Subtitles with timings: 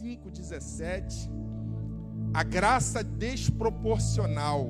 [0.00, 1.30] 5,17.
[2.32, 4.66] A graça desproporcional.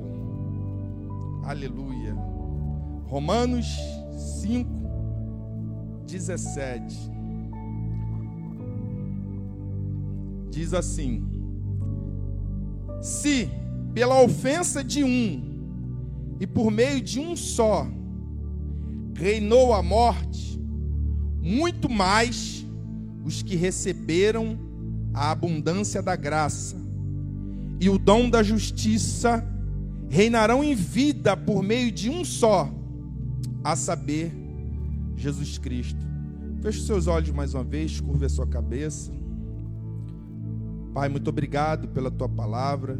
[1.45, 2.13] Aleluia.
[3.05, 3.65] Romanos
[4.41, 4.69] 5,
[6.05, 7.11] 17.
[10.49, 11.25] Diz assim:
[13.01, 13.49] Se
[13.93, 17.87] pela ofensa de um e por meio de um só
[19.15, 20.59] reinou a morte,
[21.39, 22.65] muito mais
[23.23, 24.70] os que receberam
[25.13, 26.75] a abundância da graça
[27.79, 29.43] e o dom da justiça
[30.07, 32.69] reinarão em vida por meio de um só,
[33.63, 34.31] a saber,
[35.15, 36.05] Jesus Cristo.
[36.61, 39.11] Feche seus olhos mais uma vez, curva a sua cabeça.
[40.93, 42.99] Pai, muito obrigado pela tua palavra.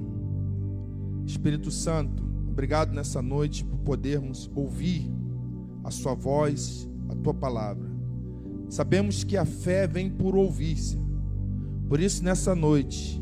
[1.25, 5.11] Espírito Santo, obrigado nessa noite por podermos ouvir
[5.83, 7.87] a sua voz, a tua palavra.
[8.69, 11.10] Sabemos que a fé vem por ouvir, Senhor.
[11.91, 13.21] Por isso, nessa noite,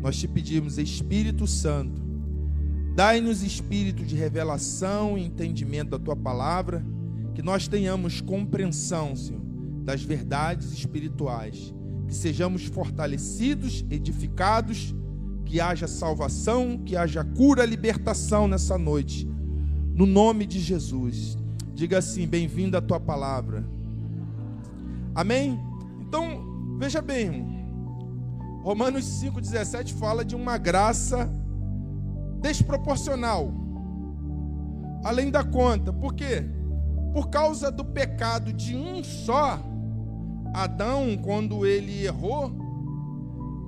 [0.00, 2.00] nós te pedimos, Espírito Santo,
[2.94, 6.82] dai-nos espírito de revelação e entendimento da tua palavra,
[7.34, 9.42] que nós tenhamos compreensão, Senhor,
[9.84, 11.74] das verdades espirituais,
[12.08, 14.94] que sejamos fortalecidos, edificados,
[15.44, 19.28] que haja salvação, que haja cura, libertação nessa noite,
[19.94, 21.36] no nome de Jesus.
[21.74, 23.62] Diga assim: bem-vindo à tua palavra.
[25.14, 25.60] Amém?
[26.00, 27.53] Então, veja bem,
[28.64, 31.28] Romanos 5,17 fala de uma graça
[32.40, 33.52] desproporcional,
[35.04, 35.92] além da conta.
[35.92, 36.46] Por quê?
[37.12, 39.60] Por causa do pecado de um só,
[40.54, 42.50] Adão, quando ele errou,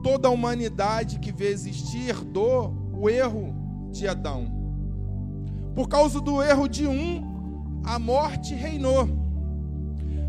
[0.02, 3.55] toda a humanidade que vê existir herdou o erro
[3.92, 4.50] de Adão.
[5.74, 9.06] Por causa do erro de um, a morte reinou.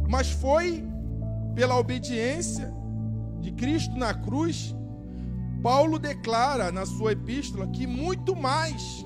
[0.09, 0.83] Mas foi
[1.55, 2.75] pela obediência
[3.39, 4.75] de Cristo na cruz,
[5.61, 9.05] Paulo declara na sua epístola que muito mais,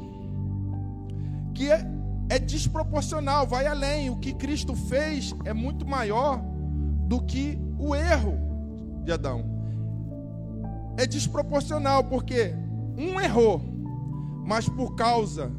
[1.54, 1.86] que é,
[2.30, 4.10] é desproporcional, vai além.
[4.10, 6.42] O que Cristo fez é muito maior
[7.08, 8.38] do que o erro
[9.04, 9.44] de Adão.
[10.98, 12.54] É desproporcional porque
[12.98, 13.62] um errou,
[14.46, 15.52] mas por causa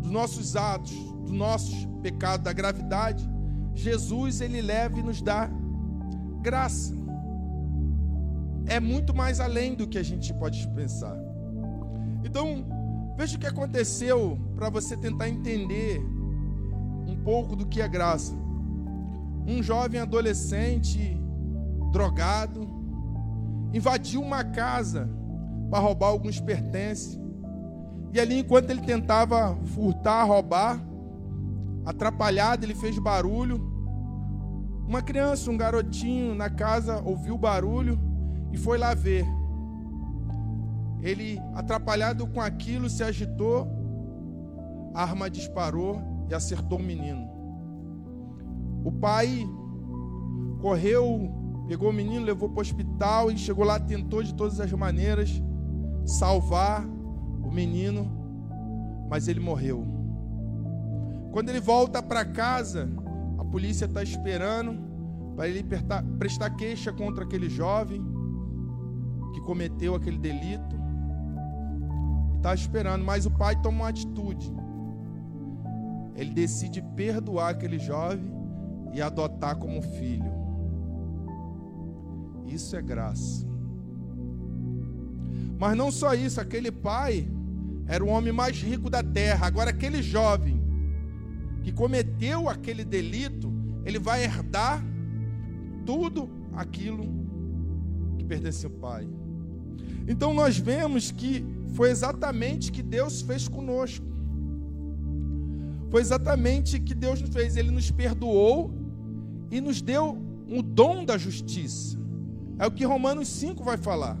[0.00, 0.92] dos nossos atos,
[1.22, 3.28] dos nossos pecados, da gravidade,
[3.74, 5.50] Jesus ele leva e nos dá
[6.40, 6.94] graça
[8.66, 11.16] é muito mais além do que a gente pode pensar.
[12.24, 12.64] Então,
[13.16, 16.00] veja o que aconteceu para você tentar entender
[17.06, 18.34] um pouco do que é graça.
[19.46, 21.16] Um jovem adolescente,
[21.92, 22.68] drogado,
[23.72, 25.08] invadiu uma casa
[25.70, 27.18] para roubar alguns pertences.
[28.12, 30.80] E ali, enquanto ele tentava furtar, roubar,
[31.84, 33.72] atrapalhado, ele fez barulho.
[34.88, 38.05] Uma criança, um garotinho na casa ouviu o barulho
[38.56, 39.24] e foi lá ver.
[41.02, 43.68] Ele, atrapalhado com aquilo, se agitou,
[44.94, 46.00] a arma disparou
[46.30, 47.28] e acertou o menino.
[48.82, 49.46] O pai
[50.62, 51.30] correu,
[51.68, 55.30] pegou o menino, levou para o hospital e chegou lá, tentou de todas as maneiras
[56.06, 56.82] salvar
[57.44, 58.10] o menino,
[59.10, 59.86] mas ele morreu.
[61.30, 62.88] Quando ele volta para casa,
[63.38, 64.78] a polícia está esperando
[65.36, 65.62] para ele
[66.18, 68.15] prestar queixa contra aquele jovem
[69.32, 70.76] que cometeu aquele delito
[72.32, 74.52] e está esperando, mas o pai toma uma atitude.
[76.14, 78.32] Ele decide perdoar aquele jovem
[78.92, 80.32] e adotar como filho.
[82.46, 83.46] Isso é graça.
[85.58, 87.28] Mas não só isso, aquele pai
[87.86, 89.46] era o homem mais rico da terra.
[89.46, 90.62] Agora, aquele jovem
[91.62, 93.52] que cometeu aquele delito,
[93.84, 94.82] ele vai herdar
[95.84, 97.04] tudo aquilo
[98.16, 99.08] que pertencia ao pai.
[100.08, 101.44] Então nós vemos que
[101.74, 104.06] foi exatamente que Deus fez conosco.
[105.90, 107.56] Foi exatamente que Deus nos fez.
[107.56, 108.70] Ele nos perdoou
[109.50, 110.18] e nos deu
[110.48, 111.98] o dom da justiça.
[112.58, 114.18] É o que Romanos 5 vai falar.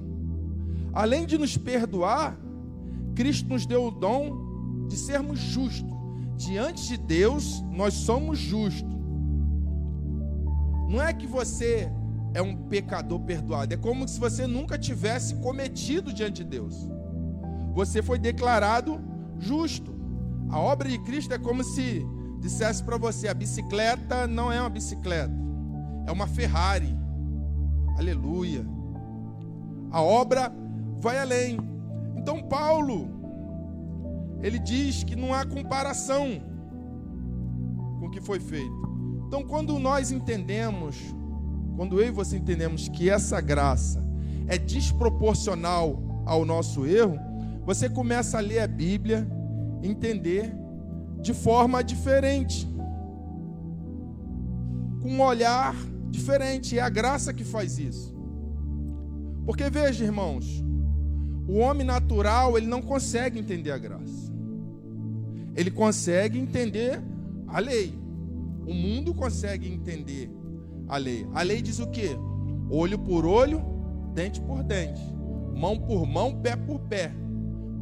[0.92, 2.38] Além de nos perdoar,
[3.14, 5.94] Cristo nos deu o dom de sermos justos.
[6.36, 8.96] Diante de Deus, nós somos justos.
[10.88, 11.90] Não é que você
[12.36, 13.72] é um pecador perdoado.
[13.72, 16.86] É como se você nunca tivesse cometido diante de Deus.
[17.72, 19.00] Você foi declarado
[19.38, 19.96] justo.
[20.50, 22.04] A obra de Cristo é como se
[22.38, 25.32] dissesse para você: a bicicleta não é uma bicicleta,
[26.06, 26.94] é uma Ferrari.
[27.96, 28.66] Aleluia.
[29.90, 30.52] A obra
[31.00, 31.56] vai além.
[32.18, 33.08] Então, Paulo,
[34.42, 36.42] ele diz que não há comparação
[37.98, 38.76] com o que foi feito.
[39.26, 40.96] Então, quando nós entendemos
[41.76, 44.02] quando eu e você entendemos que essa graça
[44.48, 47.18] é desproporcional ao nosso erro,
[47.64, 49.28] você começa a ler a Bíblia,
[49.82, 50.52] entender
[51.20, 52.66] de forma diferente,
[55.02, 55.76] com um olhar
[56.10, 56.78] diferente.
[56.78, 58.16] É a graça que faz isso.
[59.44, 60.64] Porque veja, irmãos,
[61.46, 64.32] o homem natural ele não consegue entender a graça.
[65.54, 67.00] Ele consegue entender
[67.46, 67.94] a lei.
[68.66, 70.30] O mundo consegue entender
[70.88, 71.26] a lei.
[71.34, 72.16] A lei diz o quê?
[72.70, 73.62] Olho por olho,
[74.14, 75.02] dente por dente,
[75.54, 77.12] mão por mão, pé por pé.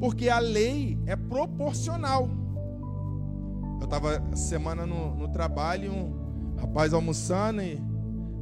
[0.01, 2.29] Porque a lei é proporcional.
[3.81, 7.81] Eu estava semana no, no trabalho, um rapaz almoçando e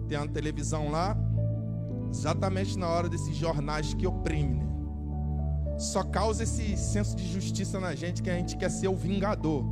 [0.09, 1.17] tem uma televisão lá,
[2.11, 4.57] exatamente na hora desses jornais que oprimem.
[4.57, 5.79] Né?
[5.79, 9.65] Só causa esse senso de justiça na gente que a gente quer ser o vingador.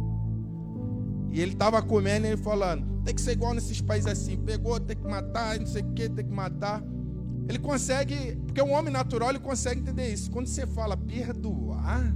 [1.31, 4.79] E ele estava comendo e ele falando: tem que ser igual nesses países assim, pegou,
[4.81, 6.83] tem que matar, não sei o que, tem que matar.
[7.49, 10.31] Ele consegue, porque o homem natural ele consegue entender isso.
[10.31, 12.15] Quando você fala perdoar,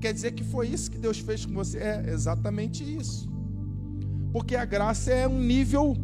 [0.00, 1.78] quer dizer que foi isso que Deus fez com você.
[1.78, 3.28] É exatamente isso.
[4.32, 5.96] Porque a graça é um nível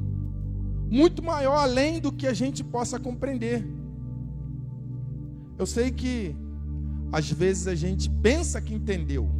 [0.90, 3.66] muito maior além do que a gente possa compreender.
[5.56, 6.36] Eu sei que
[7.12, 9.30] às vezes a gente pensa que entendeu,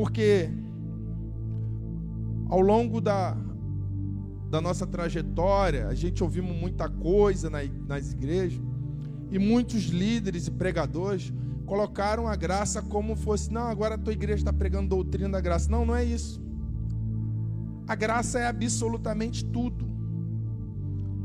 [0.00, 0.48] porque
[2.48, 3.36] ao longo da,
[4.48, 8.62] da nossa trajetória, a gente ouvimos muita coisa nas igrejas,
[9.30, 11.30] e muitos líderes e pregadores
[11.66, 15.70] colocaram a graça como fosse, não, agora a tua igreja está pregando doutrina da graça.
[15.70, 16.42] Não, não é isso.
[17.86, 19.86] A graça é absolutamente tudo.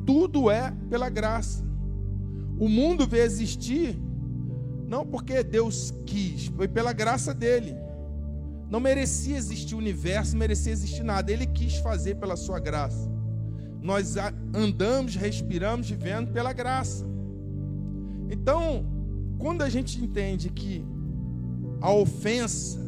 [0.05, 1.63] Tudo é pela graça.
[2.59, 3.97] O mundo veio existir
[4.85, 7.84] não porque Deus quis, foi pela graça dele.
[8.69, 11.31] Não merecia existir o universo, não merecia existir nada.
[11.31, 13.09] Ele quis fazer pela sua graça.
[13.81, 14.15] Nós
[14.53, 17.05] andamos, respiramos, vivendo pela graça.
[18.29, 18.85] Então,
[19.37, 20.83] quando a gente entende que
[21.79, 22.79] a ofensa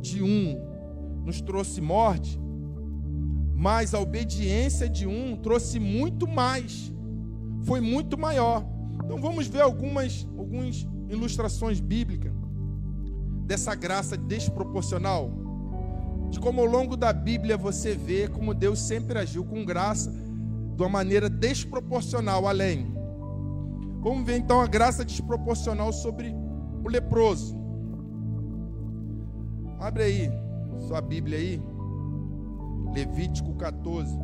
[0.00, 0.60] de um
[1.24, 2.38] nos trouxe morte,
[3.54, 6.92] mas a obediência de um trouxe muito mais,
[7.62, 8.66] foi muito maior.
[9.04, 12.41] Então vamos ver algumas, algumas ilustrações bíblicas
[13.44, 15.30] dessa graça desproporcional,
[16.30, 20.82] de como ao longo da Bíblia você vê como Deus sempre agiu com graça, de
[20.82, 22.92] uma maneira desproporcional além.
[24.00, 26.34] Vamos ver então a graça desproporcional sobre
[26.82, 27.56] o leproso.
[29.78, 30.42] Abre aí
[30.86, 31.62] sua Bíblia aí.
[32.92, 34.18] Levítico 14.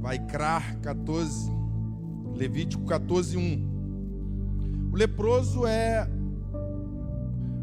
[0.00, 1.50] Vai crar 14.
[2.34, 4.90] Levítico 14, 1.
[4.92, 6.08] O leproso é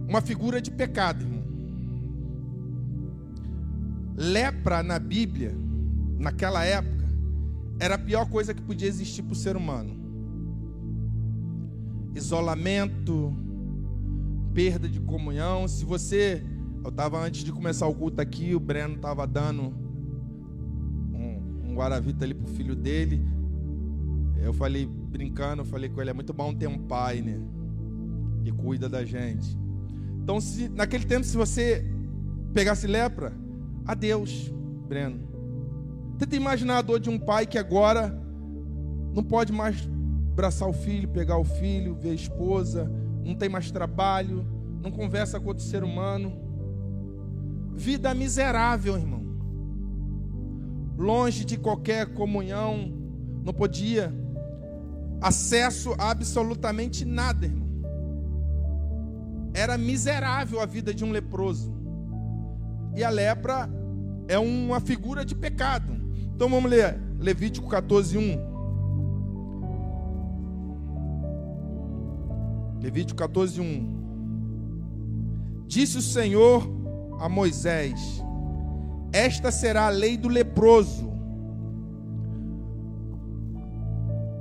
[0.07, 1.43] uma figura de pecado, irmão.
[4.17, 5.55] Lepra na Bíblia,
[6.17, 7.05] naquela época,
[7.79, 9.93] era a pior coisa que podia existir para o ser humano.
[12.13, 13.35] Isolamento,
[14.53, 15.67] perda de comunhão.
[15.67, 16.41] Se você
[16.85, 19.73] eu estava antes de começar o culto aqui, o Breno estava dando
[21.11, 23.25] um, um guaravita ali pro filho dele.
[24.37, 27.41] Eu falei, brincando, eu falei com ele, é muito bom ter um pai, né?
[28.43, 29.57] Que cuida da gente.
[30.25, 31.85] Então, se, naquele tempo, se você
[32.51, 33.31] pegasse lepra,
[33.85, 34.51] adeus,
[34.87, 35.19] Breno.
[36.17, 38.19] Tenta imaginar a dor de um pai que agora
[39.13, 39.87] não pode mais
[40.31, 42.91] abraçar o filho, pegar o filho, ver a esposa,
[43.23, 44.43] não tem mais trabalho,
[44.81, 46.33] não conversa com outro ser humano.
[47.75, 49.23] Vida miserável, irmão.
[50.97, 52.91] Longe de qualquer comunhão,
[53.43, 54.11] não podia
[55.21, 57.64] acesso a absolutamente nada, irmão.
[59.65, 61.73] Era miserável a vida de um leproso.
[62.95, 63.67] E a lepra
[64.27, 65.91] é uma figura de pecado.
[66.35, 68.21] Então vamos ler Levítico 14, 1.
[72.79, 75.65] Levítico 14, 1.
[75.65, 76.61] Disse o Senhor
[77.19, 77.99] a Moisés:
[79.11, 81.11] Esta será a lei do leproso.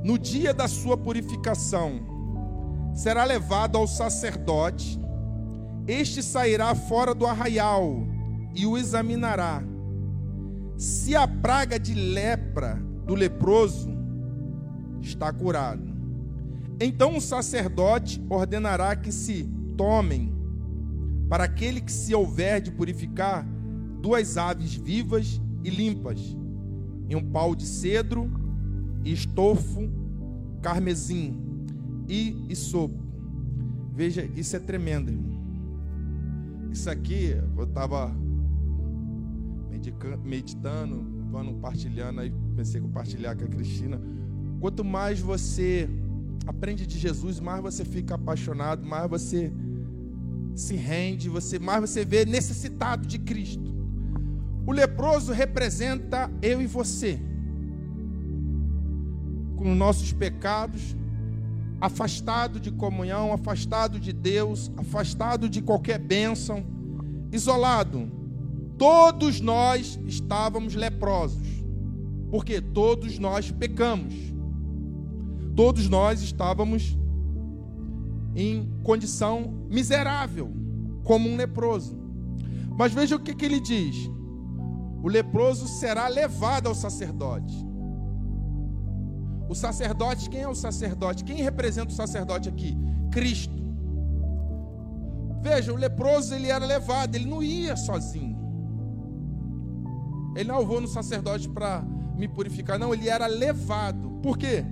[0.05, 2.01] No dia da sua purificação,
[2.95, 5.03] será levado ao sacerdote.
[5.87, 8.07] Este sairá fora do arraial
[8.55, 9.63] e o examinará.
[10.77, 13.91] Se a praga de lepra do leproso
[15.01, 15.95] está curado,
[16.81, 20.35] então o sacerdote ordenará que se tomem
[21.29, 23.47] para aquele que se houver de purificar
[24.01, 26.21] duas aves vivas e limpas,
[27.09, 28.31] e um pau de cedro,
[29.05, 29.89] estofo,
[30.63, 31.39] carmesim
[32.09, 33.03] e isopo.
[33.95, 35.34] Veja, isso é tremendo, irmão.
[36.75, 38.13] Isso aqui, eu estava
[40.25, 44.01] meditando, brincando, compartilhando, aí pensei em compartilhar com a Cristina.
[44.61, 45.89] Quanto mais você
[46.49, 49.53] aprende de Jesus, mais você fica apaixonado, mais você
[50.57, 53.73] se rende, você mais você vê necessitado de Cristo.
[54.67, 57.21] O leproso representa eu e você.
[59.55, 60.97] Com nossos pecados,
[61.81, 66.65] afastado de comunhão, afastado de Deus, afastado de qualquer bênção,
[67.33, 68.11] isolado.
[68.79, 71.47] Todos nós estávamos leprosos,
[72.31, 74.15] porque todos nós pecamos.
[75.55, 76.99] Todos nós estávamos
[78.35, 80.53] em condição miserável,
[81.05, 81.97] como um leproso.
[82.77, 84.11] Mas veja o que, que ele diz:
[85.03, 87.55] o leproso será levado ao sacerdote.
[89.49, 91.25] O sacerdote, quem é o sacerdote?
[91.25, 92.77] Quem representa o sacerdote aqui?
[93.11, 93.63] Cristo.
[95.43, 98.35] Veja, o leproso ele era levado, ele não ia sozinho.
[100.35, 101.83] Ele não vou no sacerdote para
[102.17, 104.11] me purificar, não, ele era levado.
[104.23, 104.65] Por quê?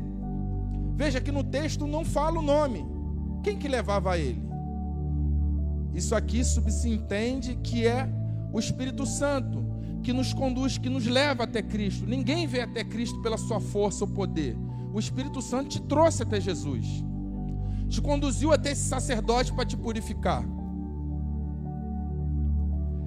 [0.97, 2.87] Veja que no texto não fala o nome.
[3.43, 4.43] Quem que levava ele?
[5.93, 8.09] Isso aqui subsentende que é
[8.53, 9.62] o Espírito Santo
[10.03, 12.07] que nos conduz, que nos leva até Cristo.
[12.07, 14.57] Ninguém vem até Cristo pela sua força ou poder.
[14.93, 16.87] O Espírito Santo te trouxe até Jesus.
[17.89, 20.45] Te conduziu até esse sacerdote para te purificar.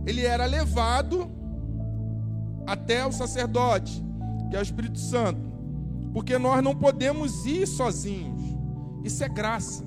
[0.05, 1.29] Ele era levado
[2.65, 4.03] até o sacerdote,
[4.49, 5.51] que é o Espírito Santo,
[6.13, 8.41] porque nós não podemos ir sozinhos.
[9.03, 9.84] Isso é graça.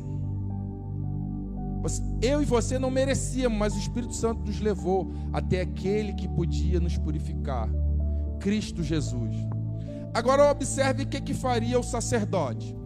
[2.20, 6.80] Eu e você não merecíamos, mas o Espírito Santo nos levou até aquele que podia
[6.80, 7.68] nos purificar,
[8.40, 9.36] Cristo Jesus.
[10.12, 12.76] Agora observe o que, que faria o sacerdote.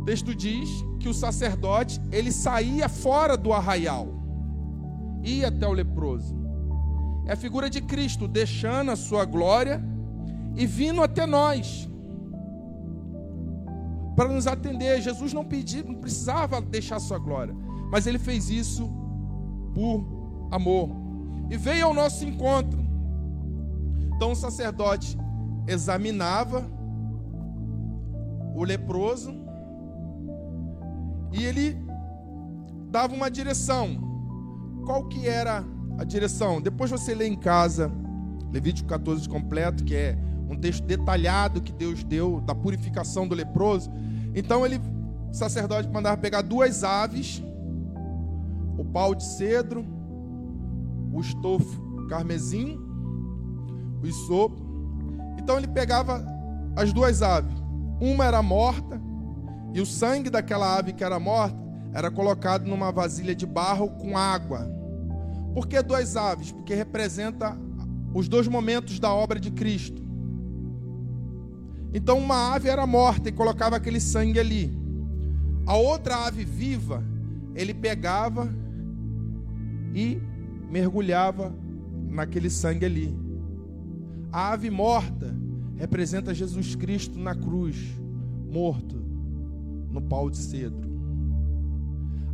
[0.00, 0.68] O texto diz
[1.00, 4.08] que o sacerdote ele saía fora do arraial,
[5.24, 6.38] ia até o leproso.
[7.26, 9.82] É a figura de Cristo deixando a sua glória
[10.56, 11.88] e vindo até nós
[14.16, 15.00] para nos atender.
[15.00, 17.54] Jesus não pedia, não precisava deixar a sua glória
[17.90, 18.88] mas ele fez isso
[19.74, 20.04] por
[20.50, 20.90] amor.
[21.50, 22.78] E veio ao nosso encontro.
[24.14, 25.18] Então o sacerdote
[25.66, 26.64] examinava
[28.54, 29.34] o leproso
[31.32, 31.76] e ele
[32.90, 34.08] dava uma direção.
[34.84, 35.64] Qual que era
[35.98, 36.60] a direção?
[36.60, 37.90] Depois você lê em casa
[38.52, 40.18] Levítico 14 completo, que é
[40.48, 43.90] um texto detalhado que Deus deu da purificação do leproso.
[44.34, 44.80] Então ele
[45.30, 47.40] o sacerdote mandava pegar duas aves
[48.80, 49.84] o pau de cedro,
[51.12, 52.80] o estofo carmesim,
[54.02, 54.56] o isopo.
[55.38, 56.24] Então ele pegava
[56.74, 57.54] as duas aves.
[58.00, 58.98] Uma era morta,
[59.74, 64.16] e o sangue daquela ave que era morta era colocado numa vasilha de barro com
[64.16, 64.66] água.
[65.52, 66.50] Por que duas aves?
[66.50, 67.58] Porque representa
[68.14, 70.02] os dois momentos da obra de Cristo.
[71.92, 74.74] Então uma ave era morta e colocava aquele sangue ali.
[75.66, 77.04] A outra ave viva,
[77.54, 78.48] ele pegava
[79.94, 80.20] e
[80.70, 81.54] mergulhava
[82.08, 83.16] naquele sangue ali.
[84.32, 85.34] A ave morta
[85.76, 87.76] representa Jesus Cristo na cruz,
[88.50, 88.96] morto
[89.90, 90.88] no pau de cedro.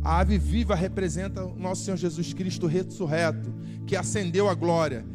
[0.03, 3.53] A ave viva representa o nosso Senhor Jesus Cristo ressurreto,
[3.85, 5.05] que ascendeu à glória.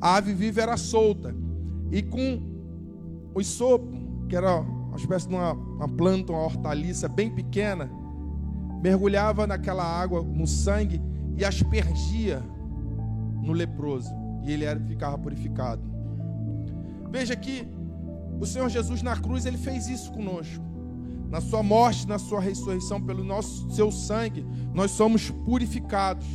[0.00, 1.34] A ave viva era solta
[1.90, 2.40] e com
[3.34, 3.96] o sopo,
[4.28, 7.90] que era uma espécie de uma, uma planta, uma hortaliça bem pequena,
[8.82, 11.00] mergulhava naquela água, no sangue
[11.38, 12.42] e aspergia
[13.40, 15.80] no leproso, e ele era, ficava purificado.
[17.10, 17.66] Veja que
[18.40, 20.64] o Senhor Jesus na cruz, ele fez isso conosco.
[21.30, 26.26] Na sua morte, na sua ressurreição, pelo nosso seu sangue, nós somos purificados.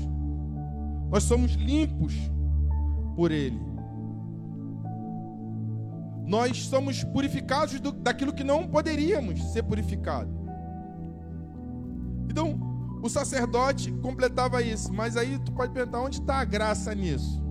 [1.09, 2.13] Nós somos limpos
[3.15, 3.59] por ele.
[6.25, 10.33] Nós somos purificados do, daquilo que não poderíamos ser purificados.
[12.29, 12.72] Então,
[13.03, 17.43] o sacerdote completava isso, mas aí tu pode perguntar onde está a graça nisso?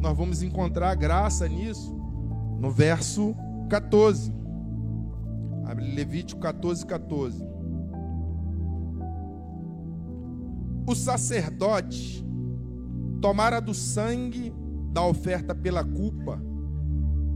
[0.00, 1.96] Nós vamos encontrar graça nisso
[2.58, 3.36] no verso
[3.70, 4.34] 14.
[5.64, 7.40] Abre Levítico 14, 14.
[10.88, 12.26] O sacerdote
[13.20, 14.52] tomara do sangue
[14.92, 16.42] da oferta pela culpa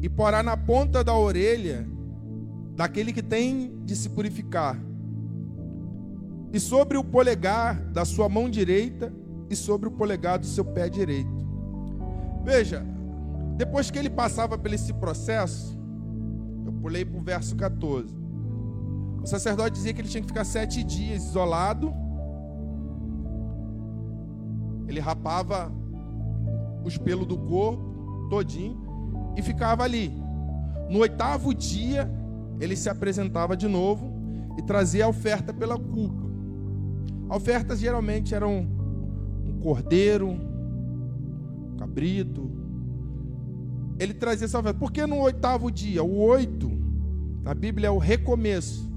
[0.02, 1.88] e porá na ponta da orelha
[2.74, 4.76] daquele que tem de se purificar
[6.56, 9.12] e sobre o polegar da sua mão direita
[9.50, 11.46] e sobre o polegar do seu pé direito.
[12.42, 12.82] Veja,
[13.58, 15.78] depois que ele passava por esse processo,
[16.64, 18.08] eu pulei para o verso 14.
[19.22, 21.92] O sacerdote dizia que ele tinha que ficar sete dias isolado.
[24.88, 25.70] Ele rapava
[26.86, 28.80] os pelos do corpo todinho
[29.36, 30.10] e ficava ali.
[30.88, 32.10] No oitavo dia,
[32.58, 34.10] ele se apresentava de novo
[34.56, 36.25] e trazia a oferta pela culpa.
[37.28, 38.66] A oferta geralmente era um,
[39.66, 42.50] cordeiro, um cabrito.
[43.98, 44.78] Ele trazia essa oferta.
[44.78, 46.04] Por que no oitavo dia?
[46.04, 46.70] O oito,
[47.42, 48.88] na Bíblia, é o recomeço.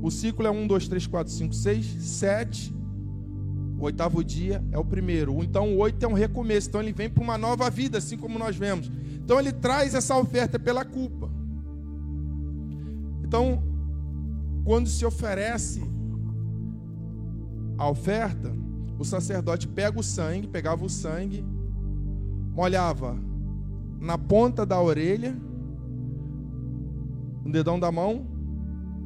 [0.00, 2.74] O ciclo é um, dois, três, quatro, cinco, seis, sete.
[3.78, 5.42] O oitavo dia é o primeiro.
[5.44, 6.68] Então o oito é um recomeço.
[6.68, 8.90] Então ele vem para uma nova vida, assim como nós vemos.
[9.22, 11.30] Então ele traz essa oferta pela culpa.
[13.22, 13.62] Então,
[14.64, 15.82] quando se oferece
[17.80, 18.54] a oferta,
[18.98, 21.42] o sacerdote pega o sangue, pegava o sangue,
[22.52, 23.16] molhava
[23.98, 25.34] na ponta da orelha,
[27.42, 28.26] no dedão da mão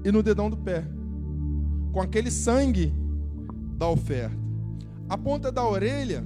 [0.05, 0.85] e no dedão do pé,
[1.93, 2.93] com aquele sangue
[3.79, 4.37] da oferta.
[5.09, 6.25] A ponta da orelha,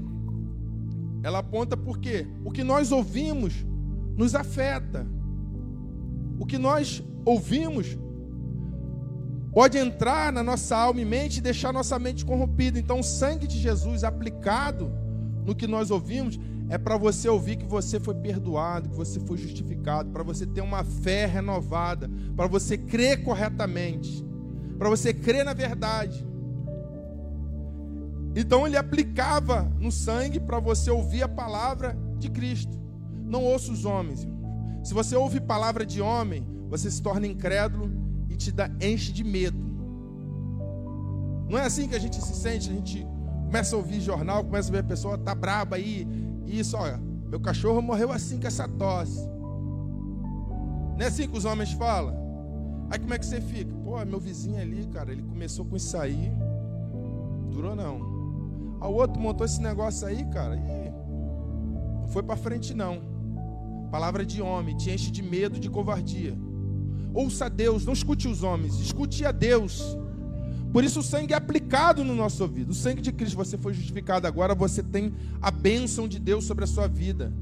[1.23, 3.63] ela aponta porque o que nós ouvimos
[4.17, 5.07] nos afeta.
[6.41, 7.99] O que nós ouvimos
[9.59, 12.79] pode entrar na nossa alma e mente e deixar nossa mente corrompida.
[12.79, 14.89] Então, o sangue de Jesus aplicado
[15.45, 16.39] no que nós ouvimos
[16.69, 20.61] é para você ouvir que você foi perdoado, que você foi justificado, para você ter
[20.61, 24.25] uma fé renovada, para você crer corretamente,
[24.79, 26.25] para você crer na verdade.
[28.37, 32.81] Então ele aplicava no sangue para você ouvir a palavra de Cristo.
[33.25, 34.25] Não ouça os homens.
[34.85, 38.07] Se você ouve palavra de homem, você se torna incrédulo
[38.39, 39.59] te dá, enche de medo.
[41.49, 43.07] Não é assim que a gente se sente, a gente
[43.47, 46.07] começa a ouvir jornal, começa a ver a pessoa tá braba aí,
[46.47, 49.27] isso, olha, meu cachorro morreu assim com essa tosse.
[50.97, 52.15] Não é assim que os homens falam?
[52.91, 53.73] Aí como é que você fica?
[53.85, 56.33] Pô, meu vizinho ali, cara, ele começou com isso aí.
[57.51, 58.19] Durou não.
[58.81, 60.91] O outro montou esse negócio aí, cara, e
[62.01, 63.01] não foi para frente não.
[63.91, 66.37] Palavra de homem, te enche de medo, de covardia.
[67.19, 69.83] Ouça a Deus, não escute os homens, escute a Deus.
[70.73, 72.71] Por isso o sangue é aplicado no nosso ouvido.
[72.71, 76.63] O sangue de Cristo, você foi justificado agora, você tem a bênção de Deus sobre
[76.63, 77.33] a sua vida.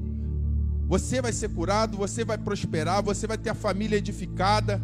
[0.87, 4.81] Você vai ser curado, você vai prosperar, você vai ter a família edificada.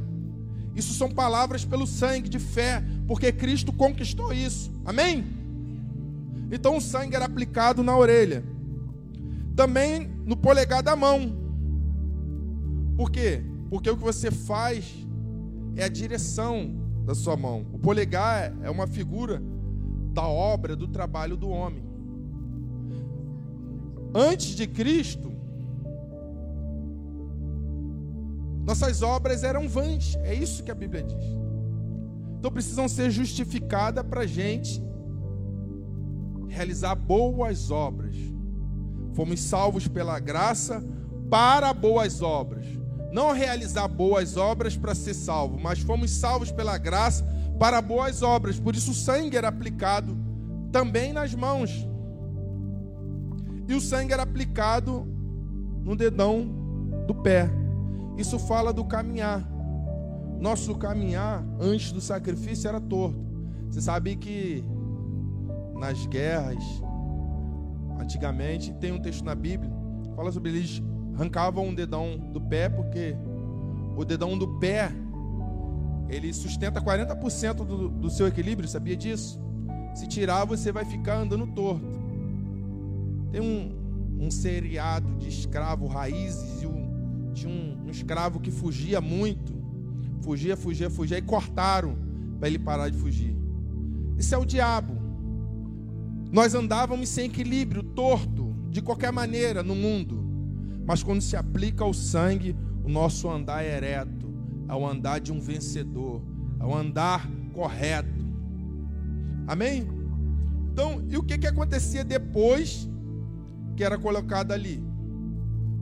[0.76, 4.72] Isso são palavras pelo sangue de fé, porque Cristo conquistou isso.
[4.86, 5.26] Amém?
[6.52, 8.44] Então o sangue era aplicado na orelha.
[9.56, 11.36] Também no polegar da mão.
[12.96, 13.42] Por quê?
[13.74, 14.86] Porque o que você faz
[15.76, 16.76] é a direção
[17.08, 17.66] da sua mão.
[17.74, 19.42] O polegar é uma figura
[20.14, 21.84] da obra, do trabalho do homem.
[24.14, 25.32] Antes de Cristo,
[28.64, 30.18] nossas obras eram vãs.
[30.18, 31.26] É isso que a Bíblia diz.
[32.38, 34.80] Então precisam ser justificadas para a gente
[36.48, 38.16] realizar boas obras.
[39.14, 40.86] Fomos salvos pela graça
[41.28, 42.63] para boas obras.
[43.14, 47.24] Não realizar boas obras para ser salvo, mas fomos salvos pela graça
[47.60, 48.60] para boas obras.
[48.60, 50.18] Por isso o sangue era aplicado
[50.72, 51.88] também nas mãos.
[53.68, 55.08] E o sangue era aplicado
[55.84, 56.50] no dedão
[57.06, 57.52] do pé.
[58.18, 59.48] Isso fala do caminhar.
[60.40, 63.24] Nosso caminhar antes do sacrifício era torto.
[63.70, 64.64] Você sabe que
[65.76, 66.64] nas guerras,
[68.00, 69.72] antigamente, tem um texto na Bíblia,
[70.16, 70.82] fala sobre eles
[71.16, 73.16] arrancavam um dedão do pé, porque
[73.96, 74.92] o dedão do pé
[76.10, 79.40] ele sustenta 40% do, do seu equilíbrio, sabia disso?
[79.96, 81.86] Se tirar, você vai ficar andando torto.
[83.32, 83.84] Tem um,
[84.20, 89.54] um seriado de escravo raízes e um, de um, um escravo que fugia muito,
[90.22, 91.96] fugia, fugia, fugia, e cortaram
[92.40, 93.36] para ele parar de fugir.
[94.18, 94.94] Isso é o diabo.
[96.32, 100.23] Nós andávamos sem equilíbrio, torto, de qualquer maneira no mundo.
[100.86, 104.34] Mas quando se aplica o sangue, o nosso andar é ereto,
[104.68, 106.22] é o andar de um vencedor,
[106.60, 108.24] é o andar correto.
[109.48, 109.88] Amém?
[110.72, 112.90] Então, e o que, que acontecia depois
[113.76, 114.84] que era colocado ali?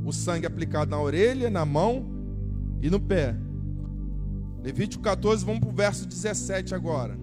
[0.04, 2.06] O sangue aplicado na orelha, na mão
[2.82, 3.36] e no pé.
[4.64, 7.18] Levítico 14, vamos para o verso 17 agora.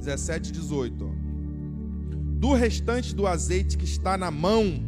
[0.00, 1.04] 17 e 18.
[1.04, 1.19] Ó.
[2.40, 4.82] Do restante do azeite que está na mão,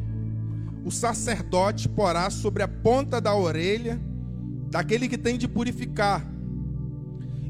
[0.87, 4.01] o sacerdote porá sobre a ponta da orelha
[4.71, 6.27] daquele que tem de purificar,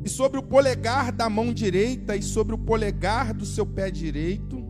[0.05, 4.61] e sobre o polegar da mão direita e sobre o polegar do seu pé direito,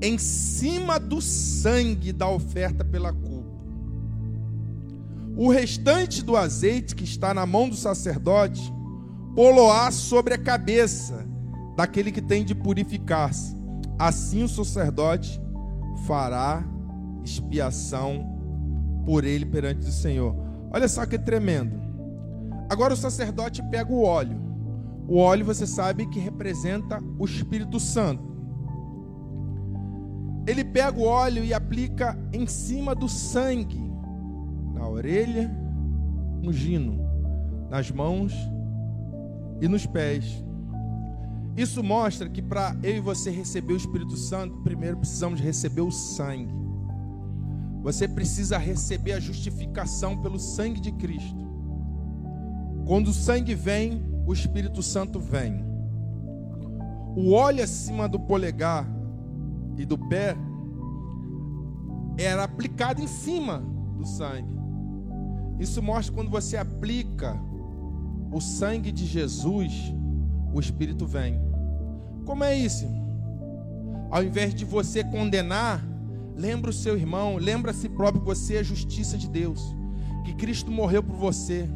[0.00, 3.66] em cima do sangue da oferta pela culpa.
[5.36, 8.72] O restante do azeite que está na mão do sacerdote,
[9.34, 11.26] poloá sobre a cabeça
[11.76, 13.56] daquele que tem de purificar-se,
[13.98, 15.40] assim o sacerdote
[16.06, 16.64] fará
[17.24, 18.24] expiação
[19.04, 20.34] por ele perante o Senhor.
[20.70, 21.80] Olha só que tremendo.
[22.68, 24.40] Agora o sacerdote pega o óleo.
[25.08, 28.36] O óleo você sabe que representa o Espírito Santo.
[30.46, 33.80] Ele pega o óleo e aplica em cima do sangue,
[34.74, 35.50] na orelha,
[36.40, 37.00] no gino,
[37.68, 38.32] nas mãos
[39.60, 40.44] e nos pés.
[41.56, 45.90] Isso mostra que para eu e você receber o Espírito Santo, primeiro precisamos receber o
[45.90, 46.54] sangue.
[47.82, 51.46] Você precisa receber a justificação pelo sangue de Cristo.
[52.86, 55.64] Quando o sangue vem, o Espírito Santo vem.
[57.16, 58.86] O óleo acima do polegar
[59.78, 60.36] e do pé
[62.18, 63.62] era aplicado em cima
[63.96, 64.54] do sangue.
[65.58, 67.40] Isso mostra quando você aplica
[68.30, 69.72] o sangue de Jesus,
[70.56, 71.40] o Espírito vem.
[72.24, 72.86] Como é isso?
[74.10, 75.84] Ao invés de você condenar,
[76.34, 79.60] lembra o seu irmão, lembra a si próprio você é a justiça de Deus,
[80.24, 81.68] que Cristo morreu por você.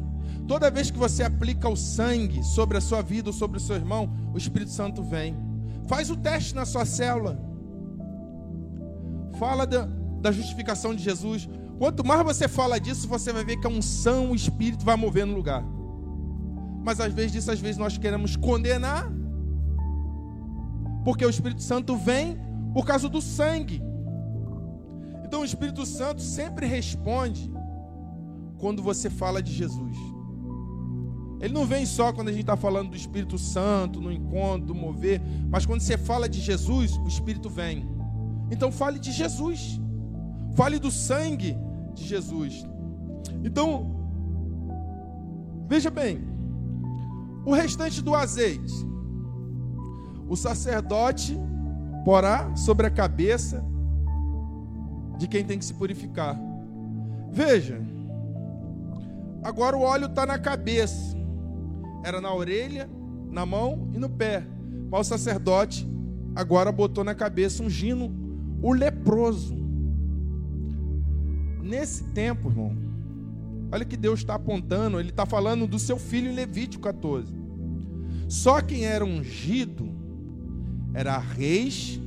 [0.47, 3.75] Toda vez que você aplica o sangue sobre a sua vida ou sobre o seu
[3.75, 5.35] irmão, o Espírito Santo vem.
[5.87, 7.39] Faz o teste na sua célula.
[9.37, 9.87] Fala da,
[10.21, 11.47] da justificação de Jesus.
[11.77, 15.25] Quanto mais você fala disso, você vai ver que a unção, o Espírito vai mover
[15.25, 15.63] no lugar.
[16.83, 19.11] Mas às vezes disso, às vezes nós queremos condenar,
[21.03, 22.37] porque o Espírito Santo vem
[22.73, 23.81] por causa do sangue.
[25.23, 27.51] Então o Espírito Santo sempre responde
[28.57, 29.97] quando você fala de Jesus.
[31.39, 34.75] Ele não vem só quando a gente está falando do Espírito Santo, no encontro, do
[34.75, 37.89] mover, mas quando você fala de Jesus, o Espírito vem.
[38.51, 39.79] Então fale de Jesus,
[40.55, 41.57] fale do sangue
[41.95, 42.63] de Jesus.
[43.43, 43.95] Então,
[45.67, 46.21] veja bem,
[47.45, 48.73] o restante do azeite,
[50.27, 51.37] o sacerdote
[52.05, 53.63] porá sobre a cabeça
[55.17, 56.39] de quem tem que se purificar.
[57.31, 57.81] Veja,
[59.43, 61.21] agora o óleo está na cabeça
[62.03, 62.89] era na orelha,
[63.29, 64.45] na mão e no pé.
[64.89, 65.89] Mas o sacerdote
[66.35, 68.11] agora botou na cabeça gino,
[68.61, 69.55] o leproso.
[71.61, 72.75] Nesse tempo, irmão,
[73.71, 77.33] olha que Deus está apontando, ele está falando do seu filho em Levítico 14.
[78.27, 79.89] Só quem era ungido
[80.93, 81.99] era reis,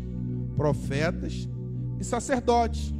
[0.56, 1.48] profetas
[1.98, 2.92] e sacerdotes.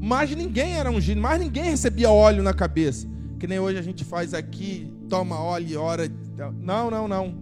[0.00, 3.06] Mas ninguém era ungido, mas ninguém recebia óleo na cabeça,
[3.38, 6.10] que nem hoje a gente faz aqui toma óleo e ora.
[6.58, 7.34] Não, não, não.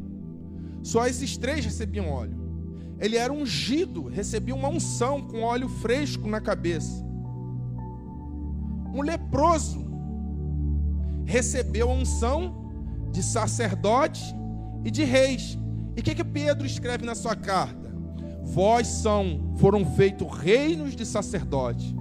[0.83, 2.37] Só esses três recebiam óleo.
[2.99, 7.05] Ele era ungido, recebia uma unção com óleo fresco na cabeça.
[8.93, 9.87] Um leproso
[11.29, 12.73] recebeu a unção
[13.13, 14.35] de sacerdote
[14.85, 15.57] e de reis.
[15.97, 17.89] E o que, que Pedro escreve na sua carta?
[18.43, 21.95] Vós são, foram feitos reinos de sacerdote,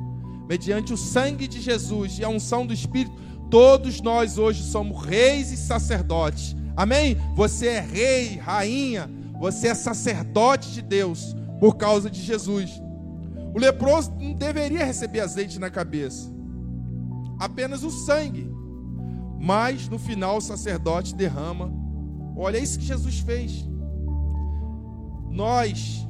[0.48, 5.52] mediante o sangue de Jesus e a unção do Espírito Todos nós hoje somos reis
[5.52, 6.56] e sacerdotes.
[6.76, 7.18] Amém?
[7.36, 9.10] Você é rei, rainha,
[9.40, 12.82] você é sacerdote de Deus por causa de Jesus.
[13.56, 16.30] O leproso não deveria receber azeite na cabeça,
[17.40, 18.52] apenas o sangue.
[19.40, 21.72] Mas no final o sacerdote derrama.
[22.36, 23.68] Olha é isso que Jesus fez.
[25.30, 26.08] Nós,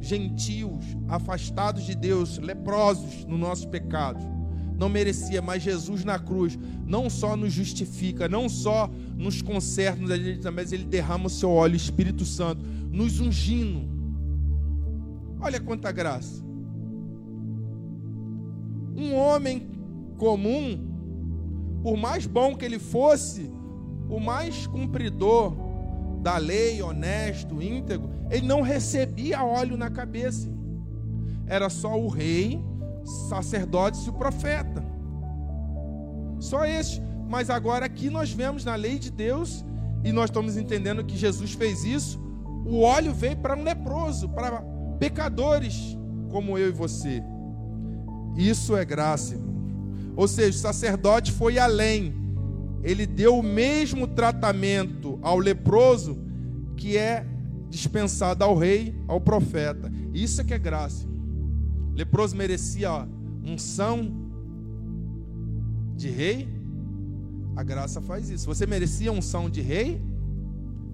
[0.00, 4.20] gentios, afastados de Deus, leprosos no nosso pecado,
[4.78, 6.56] não merecia, mas Jesus na cruz
[6.86, 11.76] não só nos justifica, não só nos conserta, mas ele derrama o seu óleo, o
[11.76, 13.88] Espírito Santo, nos ungindo.
[15.40, 16.42] Olha quanta graça.
[18.96, 19.68] Um homem
[20.16, 20.87] comum,
[21.82, 23.50] por mais bom que ele fosse,
[24.08, 25.54] o mais cumpridor
[26.22, 30.50] da lei, honesto, íntegro, ele não recebia óleo na cabeça.
[31.46, 32.62] Era só o rei
[33.28, 34.84] sacerdotes e o profeta.
[36.38, 37.02] Só este.
[37.28, 39.64] Mas agora aqui nós vemos na lei de Deus,
[40.02, 42.18] e nós estamos entendendo que Jesus fez isso.
[42.66, 44.62] O óleo veio para um leproso, para
[44.98, 45.96] pecadores
[46.30, 47.22] como eu e você.
[48.36, 49.47] Isso é graça.
[50.18, 52.12] Ou seja, o sacerdote foi além.
[52.82, 56.18] Ele deu o mesmo tratamento ao leproso
[56.76, 57.24] que é
[57.70, 59.90] dispensado ao rei, ao profeta.
[60.12, 61.08] Isso é que é graça
[61.98, 63.08] leproso merecia
[63.44, 64.08] unção
[65.96, 66.48] de rei,
[67.56, 68.46] a graça faz isso.
[68.46, 70.00] Você merecia unção de rei,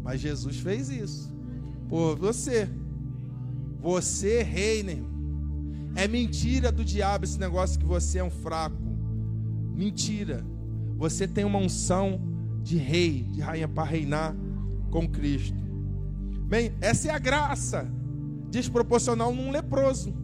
[0.02, 1.30] mas Jesus fez isso
[1.90, 2.70] por você.
[3.82, 5.12] Você reina, irmão.
[5.94, 8.82] É mentira do diabo esse negócio que você é um fraco.
[9.74, 10.44] Mentira.
[10.96, 12.20] Você tem uma unção
[12.62, 14.34] de rei, de rainha para reinar
[14.90, 15.62] com Cristo.
[16.46, 17.90] Bem, essa é a graça
[18.50, 20.14] desproporcional num leproso.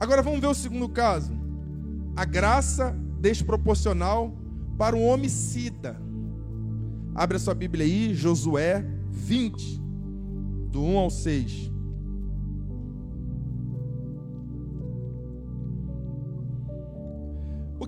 [0.00, 1.32] Agora vamos ver o segundo caso.
[2.16, 4.34] A graça desproporcional
[4.78, 6.00] para um homicida.
[7.14, 9.80] Abre a sua Bíblia aí, Josué 20,
[10.70, 11.72] do 1 ao 6.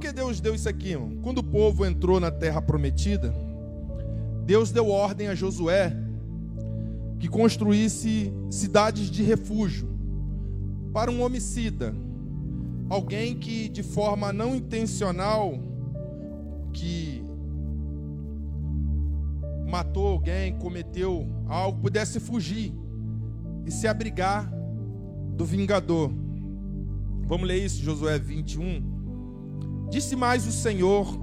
[0.01, 1.19] Que Deus deu isso aqui, irmão?
[1.23, 3.35] Quando o povo entrou na terra prometida,
[4.47, 5.95] Deus deu ordem a Josué
[7.19, 9.87] que construísse cidades de refúgio
[10.93, 11.95] para um homicida,
[12.89, 15.61] alguém que de forma não intencional
[16.73, 17.23] que
[19.69, 22.73] matou alguém, cometeu algo, pudesse fugir
[23.67, 24.51] e se abrigar
[25.37, 26.11] do vingador.
[27.27, 28.90] Vamos ler isso, Josué 21.
[29.91, 31.19] Disse mais o Senhor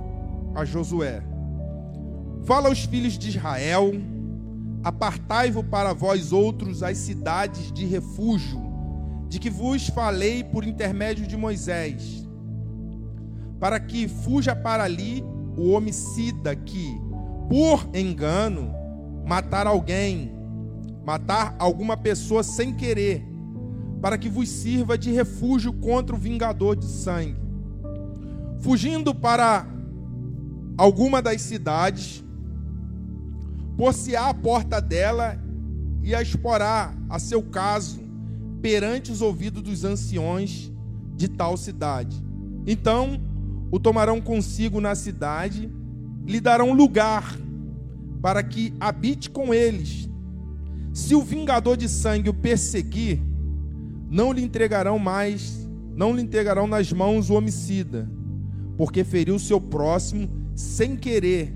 [0.54, 1.24] a Josué:
[2.44, 3.94] Fala aos filhos de Israel,
[4.84, 8.62] apartai-vos para vós outros as cidades de refúgio,
[9.30, 12.28] de que vos falei por intermédio de Moisés,
[13.58, 15.24] para que fuja para ali
[15.56, 17.00] o homicida que,
[17.50, 18.74] por engano,
[19.26, 20.32] matar alguém,
[21.06, 23.26] matar alguma pessoa sem querer,
[24.02, 27.47] para que vos sirva de refúgio contra o vingador de sangue.
[28.60, 29.68] Fugindo para
[30.78, 32.24] alguma das cidades,
[33.78, 35.40] por-se-á a porta dela
[36.02, 38.00] e a exporá a seu caso
[38.62, 40.72] perante os ouvidos dos anciões
[41.16, 42.24] de tal cidade.
[42.66, 43.22] Então
[43.72, 45.72] o tomarão consigo na cidade,
[46.26, 47.38] lhe darão lugar
[48.22, 50.10] para que habite com eles.
[50.94, 53.22] Se o vingador de sangue o perseguir,
[54.10, 58.10] não lhe entregarão mais, não lhe entregarão nas mãos o homicida,
[58.78, 61.54] porque feriu seu próximo sem querer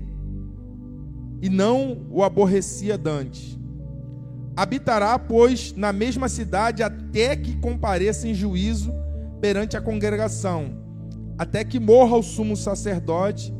[1.40, 3.58] e não o aborrecia dantes.
[4.54, 8.92] Habitará, pois, na mesma cidade até que compareça em juízo
[9.40, 10.82] perante a congregação
[11.42, 13.52] até que morra o sumo sacerdote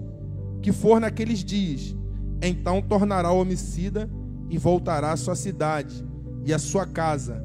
[0.60, 1.96] que for naqueles dias.
[2.40, 4.08] Então tornará homicida
[4.48, 6.04] e voltará à sua cidade
[6.44, 7.44] e à sua casa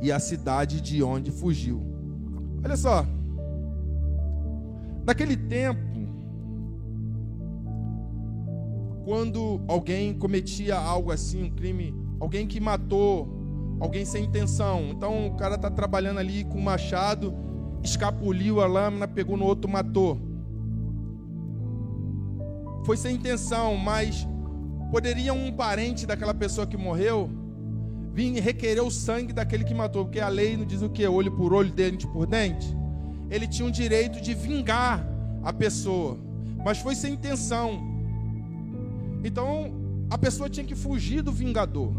[0.00, 1.82] e à cidade de onde fugiu.
[2.64, 3.04] Olha só.
[5.08, 5.80] Naquele tempo,
[9.06, 13.26] quando alguém cometia algo assim, um crime, alguém que matou
[13.80, 14.90] alguém sem intenção.
[14.90, 17.34] Então o cara está trabalhando ali com um machado
[17.82, 20.20] escapuliu a lâmina, pegou no outro, matou.
[22.84, 24.28] Foi sem intenção, mas
[24.90, 27.30] poderia um parente daquela pessoa que morreu
[28.12, 31.06] vir requerer o sangue daquele que matou, porque a lei não diz o que?
[31.06, 32.76] Olho por olho, dente por dente.
[33.30, 35.06] Ele tinha o direito de vingar
[35.42, 36.18] a pessoa,
[36.64, 37.80] mas foi sem intenção.
[39.22, 39.72] Então
[40.10, 41.92] a pessoa tinha que fugir do vingador.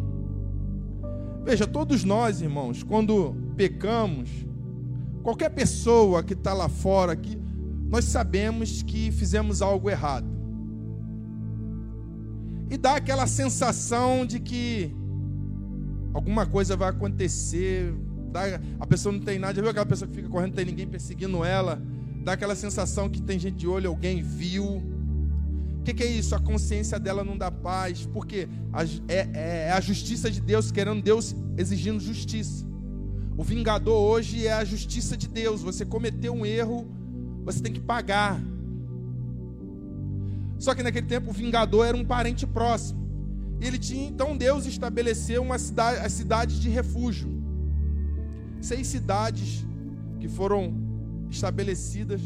[1.43, 4.29] Veja, todos nós, irmãos, quando pecamos,
[5.23, 7.37] Qualquer pessoa que está lá fora, aqui,
[7.87, 10.27] nós sabemos que fizemos algo errado.
[12.69, 14.91] E dá aquela sensação de que
[16.13, 17.93] alguma coisa vai acontecer.
[18.29, 19.53] Dá, a pessoa não tem nada.
[19.53, 21.81] Já viu aquela pessoa que fica correndo, não tem ninguém perseguindo ela?
[22.23, 24.65] Dá aquela sensação que tem gente de olho, alguém viu.
[24.65, 26.35] O que, que, é isso?
[26.35, 28.05] A consciência dela não dá paz.
[28.13, 28.47] Porque
[29.07, 32.65] é, é, é a justiça de Deus, querendo Deus exigindo justiça.
[33.37, 35.61] O vingador hoje é a justiça de Deus.
[35.61, 36.85] Você cometeu um erro,
[37.45, 38.39] você tem que pagar.
[40.59, 42.99] Só que naquele tempo o vingador era um parente próximo.
[43.61, 47.38] Ele tinha, então Deus estabeleceu uma cidade, as cidades de refúgio.
[48.61, 49.65] Seis cidades
[50.19, 50.73] que foram
[51.29, 52.21] estabelecidas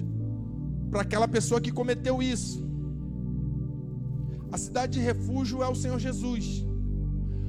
[0.89, 2.63] para aquela pessoa que cometeu isso.
[4.52, 6.65] A cidade de refúgio é o Senhor Jesus.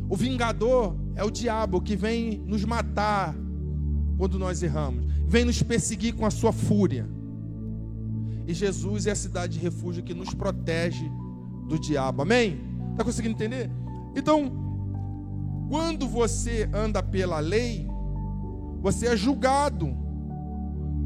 [0.09, 3.35] O vingador é o diabo que vem nos matar,
[4.17, 5.05] quando nós erramos.
[5.27, 7.09] Vem nos perseguir com a sua fúria.
[8.47, 11.11] E Jesus é a cidade de refúgio que nos protege
[11.69, 12.23] do diabo.
[12.23, 12.61] Amém?
[12.93, 13.71] Está conseguindo entender?
[14.15, 14.53] Então,
[15.69, 17.89] quando você anda pela lei,
[18.85, 19.97] você é julgado.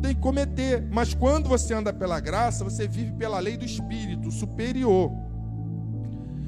[0.02, 0.84] Tem que cometer.
[0.90, 5.12] Mas quando você anda pela graça, você vive pela lei do Espírito superior.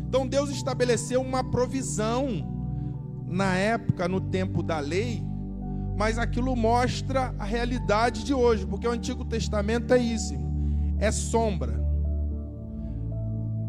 [0.09, 2.27] Então Deus estabeleceu uma provisão
[3.29, 5.23] na época, no tempo da lei,
[5.97, 10.35] mas aquilo mostra a realidade de hoje, porque o Antigo Testamento é isso,
[10.99, 11.81] é sombra.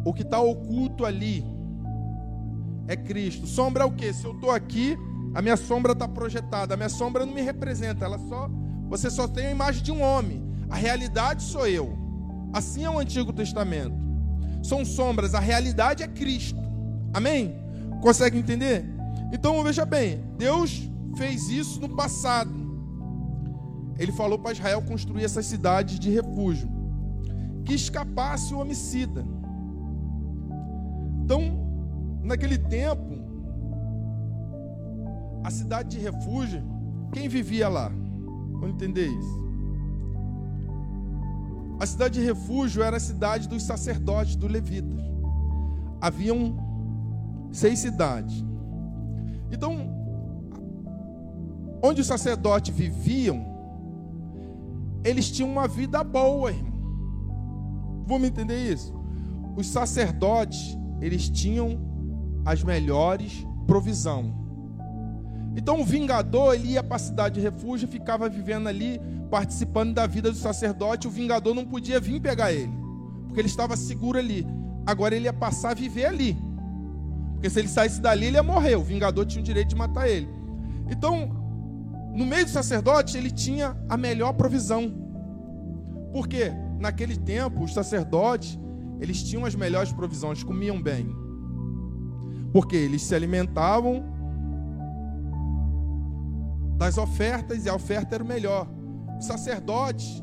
[0.04, 1.46] O que está oculto ali
[2.88, 3.46] é Cristo.
[3.46, 4.12] Sombra é o que?
[4.12, 4.98] Se eu estou aqui,
[5.34, 6.74] a minha sombra está projetada.
[6.74, 8.50] A minha sombra não me representa, ela só.
[8.88, 10.42] Você só tem a imagem de um homem.
[10.68, 11.96] A realidade sou eu.
[12.52, 13.96] Assim é o Antigo Testamento.
[14.62, 16.60] São sombras, a realidade é Cristo.
[17.12, 17.56] Amém?
[18.00, 18.84] Consegue entender?
[19.32, 22.52] Então veja bem, Deus fez isso no passado.
[23.98, 26.68] Ele falou para Israel construir essas cidades de refúgio,
[27.64, 29.24] que escapasse o homicida.
[31.24, 33.21] Então, naquele tempo,
[35.42, 36.62] a cidade de refúgio,
[37.12, 37.90] quem vivia lá?
[38.52, 39.42] Vamos entender isso.
[41.80, 45.00] A cidade de refúgio era a cidade dos sacerdotes, dos levitas.
[46.00, 46.56] Haviam
[47.50, 48.44] seis cidades.
[49.50, 49.90] Então,
[51.82, 53.44] onde os sacerdotes viviam,
[55.04, 56.72] eles tinham uma vida boa, irmão.
[58.06, 58.94] Vamos entender isso?
[59.56, 61.80] Os sacerdotes, eles tinham
[62.44, 64.41] as melhores provisão.
[65.56, 70.06] Então o vingador, ele ia para a cidade de refúgio, ficava vivendo ali, participando da
[70.06, 72.72] vida do sacerdote, o vingador não podia vir pegar ele,
[73.26, 74.46] porque ele estava seguro ali.
[74.86, 76.36] Agora ele ia passar a viver ali.
[77.34, 78.76] Porque se ele saísse dali, ele ia morrer.
[78.76, 80.28] O vingador tinha o direito de matar ele.
[80.90, 81.28] Então,
[82.14, 84.92] no meio do sacerdote, ele tinha a melhor provisão.
[86.12, 88.58] Porque naquele tempo, os sacerdotes,
[89.00, 91.08] eles tinham as melhores provisões, comiam bem.
[92.52, 94.11] Porque eles se alimentavam
[96.82, 98.68] das ofertas e a oferta era o melhor.
[99.16, 100.20] Os sacerdotes,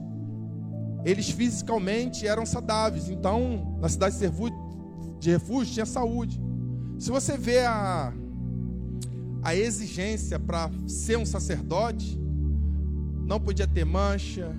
[1.06, 4.18] eles fisicamente eram saudáveis, então na cidade
[5.20, 6.38] de refúgio tinha saúde.
[6.98, 8.12] Se você vê a,
[9.42, 12.20] a exigência para ser um sacerdote,
[13.26, 14.54] não podia ter mancha,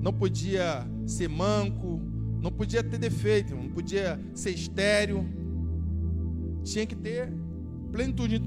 [0.00, 2.00] não podia ser manco,
[2.40, 5.26] não podia ter defeito, não podia ser estéreo,
[6.62, 7.32] tinha que ter
[7.90, 8.40] plenitude.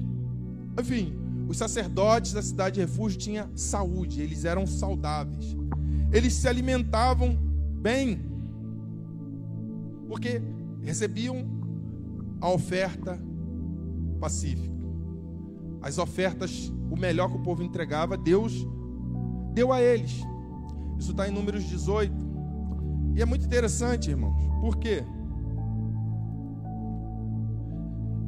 [0.80, 5.56] Enfim, os sacerdotes da cidade de refúgio tinham saúde, eles eram saudáveis,
[6.12, 7.36] eles se alimentavam
[7.80, 8.20] bem,
[10.08, 10.42] porque
[10.82, 11.46] recebiam
[12.40, 13.18] a oferta
[14.20, 14.74] pacífica.
[15.82, 18.66] As ofertas, o melhor que o povo entregava, Deus
[19.52, 20.20] deu a eles.
[20.98, 22.12] Isso está em Números 18.
[23.14, 24.36] E é muito interessante, irmãos.
[24.60, 25.04] Por quê?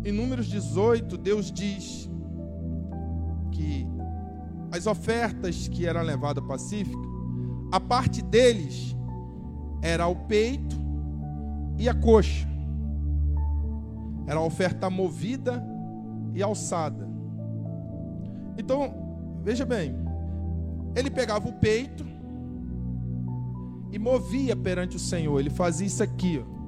[0.05, 2.09] Em Números 18, Deus diz
[3.59, 3.85] que
[4.71, 7.09] as ofertas que eram levadas pacífica,
[7.73, 8.97] a parte deles
[9.83, 10.77] era o peito
[11.77, 12.47] e a coxa.
[14.27, 15.65] Era a oferta movida
[16.35, 17.09] e alçada.
[18.57, 19.95] Então, veja bem,
[20.95, 22.07] ele pegava o peito
[23.91, 25.41] e movia perante o Senhor.
[25.41, 26.59] Ele fazia isso aqui, ó.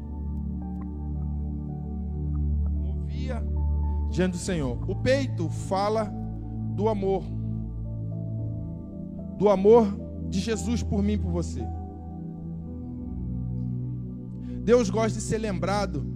[2.80, 3.44] Movia
[4.10, 4.78] diante do Senhor.
[4.90, 6.19] O peito fala
[6.80, 7.22] do amor.
[9.36, 9.86] Do amor
[10.30, 11.62] de Jesus por mim e por você.
[14.64, 16.06] Deus gosta de ser lembrado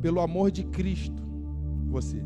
[0.00, 1.22] pelo amor de Cristo,
[1.86, 2.20] você.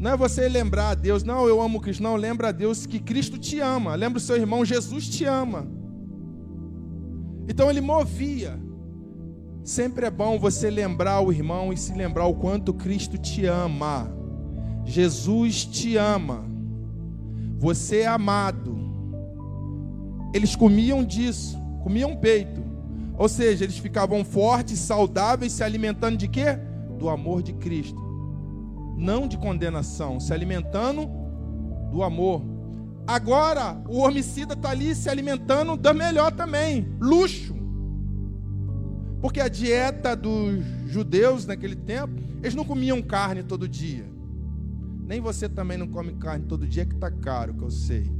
[0.00, 2.98] Não é você lembrar a Deus, não, eu amo Cristo, não, lembra a Deus que
[2.98, 3.94] Cristo te ama.
[3.94, 5.68] Lembra o seu irmão, Jesus te ama.
[7.48, 8.60] Então ele movia.
[9.62, 14.12] Sempre é bom você lembrar o irmão e se lembrar o quanto Cristo te ama.
[14.84, 16.53] Jesus te ama.
[17.58, 18.76] Você é amado.
[20.34, 22.62] Eles comiam disso, comiam peito.
[23.16, 26.58] Ou seja, eles ficavam fortes, saudáveis, se alimentando de quê?
[26.98, 28.02] Do amor de Cristo.
[28.96, 31.08] Não de condenação, se alimentando
[31.92, 32.42] do amor.
[33.06, 37.54] Agora, o homicida está ali se alimentando da melhor também, luxo.
[39.20, 44.13] Porque a dieta dos judeus naquele tempo, eles não comiam carne todo dia.
[45.04, 48.10] Nem você também não come carne todo dia, que está caro, que eu sei.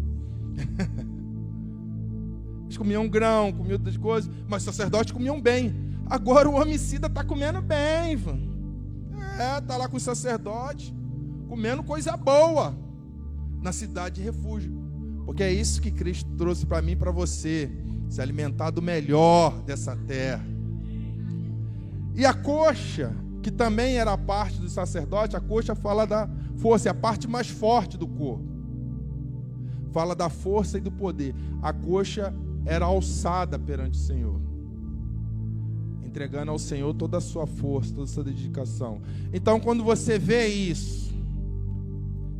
[2.65, 5.75] Eles comiam grão, comiam outras coisas, mas os sacerdotes comiam bem.
[6.07, 8.39] Agora o homicida está comendo bem, Ivan.
[9.39, 10.93] É, está lá com os sacerdotes,
[11.49, 12.77] comendo coisa boa
[13.63, 14.73] na cidade de refúgio.
[15.25, 17.71] Porque é isso que Cristo trouxe para mim e para você,
[18.09, 20.45] se alimentar do melhor dessa terra.
[22.15, 26.91] E a coxa, que também era parte do sacerdote, a coxa fala da força, é
[26.91, 28.45] a parte mais forte do corpo.
[29.93, 31.35] Fala da força e do poder.
[31.63, 32.35] A coxa
[32.65, 34.41] era alçada perante o Senhor,
[36.05, 39.01] entregando ao Senhor toda a sua força, toda a sua dedicação.
[39.33, 41.15] Então, quando você vê isso,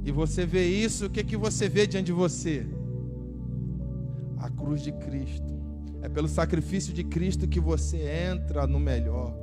[0.05, 2.67] e você vê isso, o que, que você vê diante de você?
[4.39, 5.55] A cruz de Cristo.
[6.03, 7.97] É pelo sacrifício de Cristo que você
[8.31, 9.35] entra no melhor,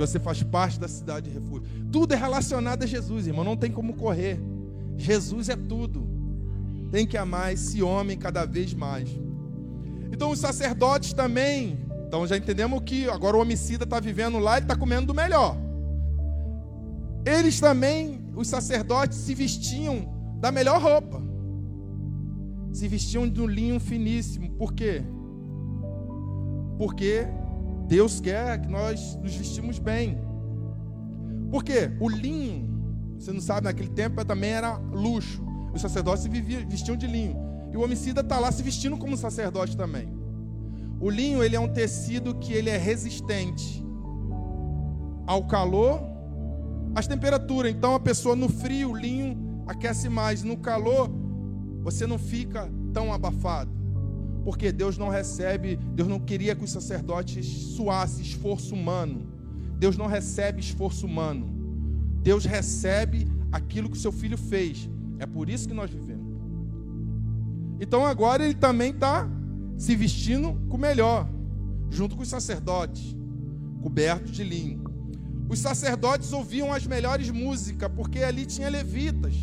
[0.00, 1.68] que você faz parte da cidade de refúgio.
[1.92, 4.40] Tudo é relacionado a Jesus, irmão, não tem como correr.
[4.96, 6.08] Jesus é tudo.
[6.90, 9.10] Tem que amar esse homem cada vez mais.
[10.10, 11.78] Então os sacerdotes também.
[12.06, 15.56] Então já entendemos que agora o homicida está vivendo lá e está comendo do melhor.
[17.24, 20.08] Eles também, os sacerdotes, se vestiam
[20.40, 21.20] da melhor roupa.
[22.72, 24.50] se vestiam de um linho finíssimo.
[24.52, 25.02] Por quê?
[26.78, 27.26] Porque
[27.90, 30.16] Deus quer que nós nos vestimos bem.
[31.50, 31.90] Por quê?
[31.98, 32.70] O linho,
[33.18, 35.44] você não sabe, naquele tempo também era luxo.
[35.74, 37.36] Os sacerdotes se vestiam de linho.
[37.72, 40.08] E o homicida está lá se vestindo como sacerdote também.
[41.00, 43.84] O linho ele é um tecido que ele é resistente
[45.26, 46.00] ao calor,
[46.94, 47.72] às temperaturas.
[47.72, 50.44] Então a pessoa no frio, o linho aquece mais.
[50.44, 51.10] No calor,
[51.82, 53.79] você não fica tão abafado.
[54.44, 59.26] Porque Deus não recebe, Deus não queria que os sacerdotes suassem esforço humano.
[59.78, 61.48] Deus não recebe esforço humano.
[62.22, 64.88] Deus recebe aquilo que o seu filho fez.
[65.18, 66.30] É por isso que nós vivemos.
[67.80, 69.28] Então agora ele também está
[69.76, 71.26] se vestindo com o melhor,
[71.88, 73.16] junto com os sacerdotes,
[73.82, 74.84] cobertos de linho.
[75.48, 79.34] Os sacerdotes ouviam as melhores músicas, porque ali tinha levitas.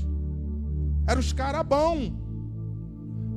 [1.08, 2.16] Eram os carabão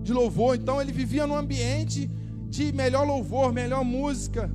[0.02, 0.56] de louvor.
[0.56, 2.10] Então ele vivia num ambiente
[2.48, 4.50] de melhor louvor, melhor música.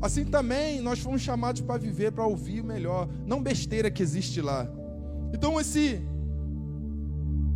[0.00, 4.40] Assim também nós fomos chamados para viver, para ouvir o melhor, não besteira que existe
[4.40, 4.68] lá.
[5.32, 6.00] Então esse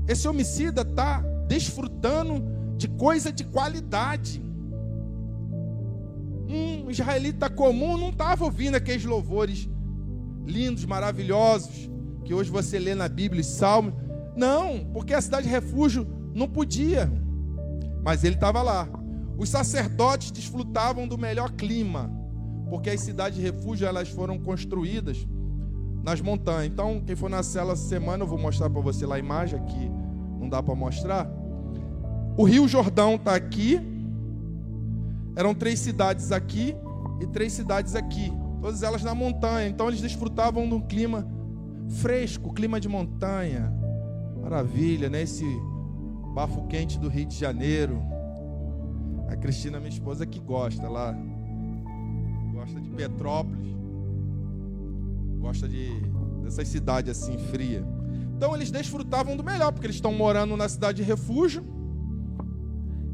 [0.08, 2.42] esse homicida está desfrutando
[2.76, 4.42] de coisa de qualidade.
[6.48, 9.68] Um israelita comum não estava ouvindo aqueles louvores
[10.44, 11.88] lindos, maravilhosos,
[12.24, 13.94] que hoje você lê na Bíblia e Salmos.
[14.36, 17.10] Não, porque a cidade de refúgio não podia.
[18.04, 18.88] Mas ele estava lá.
[19.38, 22.10] Os sacerdotes desfrutavam do melhor clima,
[22.68, 25.26] porque as cidades de refúgio elas foram construídas
[26.02, 26.66] nas montanhas.
[26.66, 29.90] Então, quem for na cela semana, eu vou mostrar para você lá a imagem aqui,
[30.38, 31.30] não dá para mostrar.
[32.36, 33.80] O Rio Jordão está aqui.
[35.34, 36.74] Eram três cidades aqui
[37.20, 38.30] e três cidades aqui,
[38.60, 39.66] todas elas na montanha.
[39.66, 41.26] Então eles desfrutavam de um clima
[41.88, 43.72] fresco, clima de montanha.
[44.42, 45.22] Maravilha, né?
[45.22, 45.44] Esse
[46.32, 48.02] bafo quente do Rio de Janeiro.
[49.28, 51.14] A Cristina, minha esposa, que gosta lá.
[52.52, 53.72] Gosta de Petrópolis.
[55.38, 55.90] Gosta de
[56.42, 57.84] dessas cidades assim fria.
[58.36, 61.64] Então eles desfrutavam do melhor, porque eles estão morando na cidade de refúgio.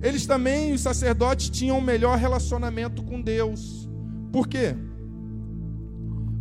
[0.01, 3.89] Eles também, os sacerdotes, tinham um melhor relacionamento com Deus.
[4.33, 4.77] Por quê?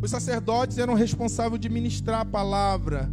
[0.02, 3.12] Os sacerdotes eram responsáveis de ministrar a palavra,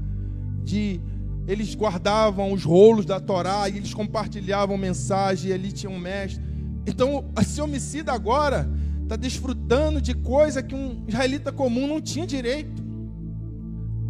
[0.63, 1.01] de
[1.47, 6.43] eles guardavam os rolos da Torá e eles compartilhavam mensagem, e ali tinha um mestre.
[6.87, 8.69] Então, esse homicida agora
[9.03, 12.83] está desfrutando de coisa que um israelita comum não tinha direito.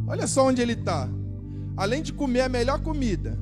[0.06, 1.08] Olha só onde ele está.
[1.76, 3.36] Além de comer a melhor comida,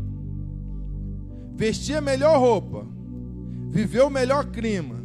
[1.55, 2.87] vestir a melhor roupa,
[3.69, 4.97] viver o melhor clima,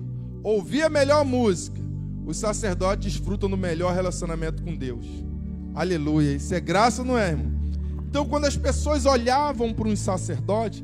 [0.43, 1.81] ouvir a melhor música,
[2.25, 5.05] os sacerdotes desfrutam do melhor relacionamento com Deus.
[5.75, 6.35] Aleluia.
[6.35, 7.56] Isso é graça, não é, irmão?
[8.07, 10.83] Então, quando as pessoas olhavam para um sacerdote,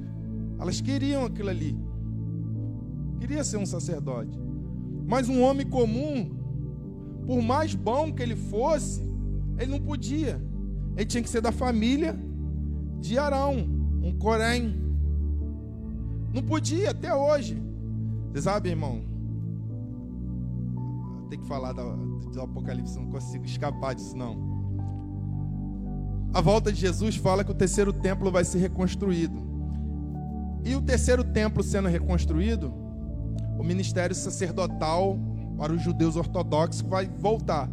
[0.60, 1.78] elas queriam aquilo ali.
[3.20, 4.38] Queria ser um sacerdote.
[5.08, 6.36] Mas um homem comum,
[7.26, 9.02] por mais bom que ele fosse,
[9.58, 10.42] ele não podia.
[10.96, 12.18] Ele tinha que ser da família
[13.00, 13.56] de Arão,
[14.02, 14.76] um Corém.
[16.34, 17.62] Não podia até hoje.
[18.32, 19.02] Você sabe, irmão?
[21.30, 24.53] Tem que falar do, do Apocalipse, não consigo escapar disso, não.
[26.34, 29.40] A volta de Jesus fala que o terceiro templo vai ser reconstruído.
[30.66, 32.74] E o terceiro templo sendo reconstruído,
[33.60, 35.20] o ministério sacerdotal
[35.58, 37.70] para os judeus ortodoxos vai voltar.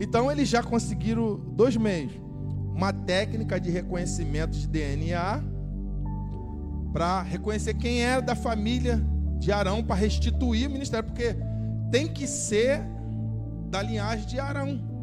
[0.00, 2.12] Então eles já conseguiram dois meios:
[2.74, 5.42] uma técnica de reconhecimento de DNA
[6.92, 9.02] para reconhecer quem era da família
[9.38, 11.34] de Arão para restituir o ministério, porque
[11.90, 12.82] tem que ser
[13.70, 14.93] da linhagem de Arão.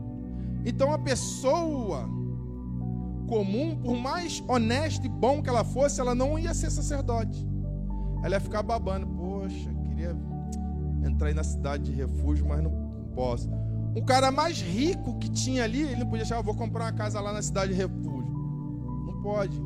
[0.65, 2.09] Então a pessoa
[3.27, 7.47] comum, por mais honesta e bom que ela fosse, ela não ia ser sacerdote.
[8.23, 9.07] Ela ia ficar babando.
[9.07, 10.15] Poxa, queria
[11.05, 12.71] entrar aí na cidade de refúgio, mas não
[13.15, 13.49] posso.
[13.95, 17.19] Um cara mais rico que tinha ali, ele não podia achar, vou comprar uma casa
[17.19, 18.31] lá na cidade de refúgio.
[19.05, 19.59] Não pode.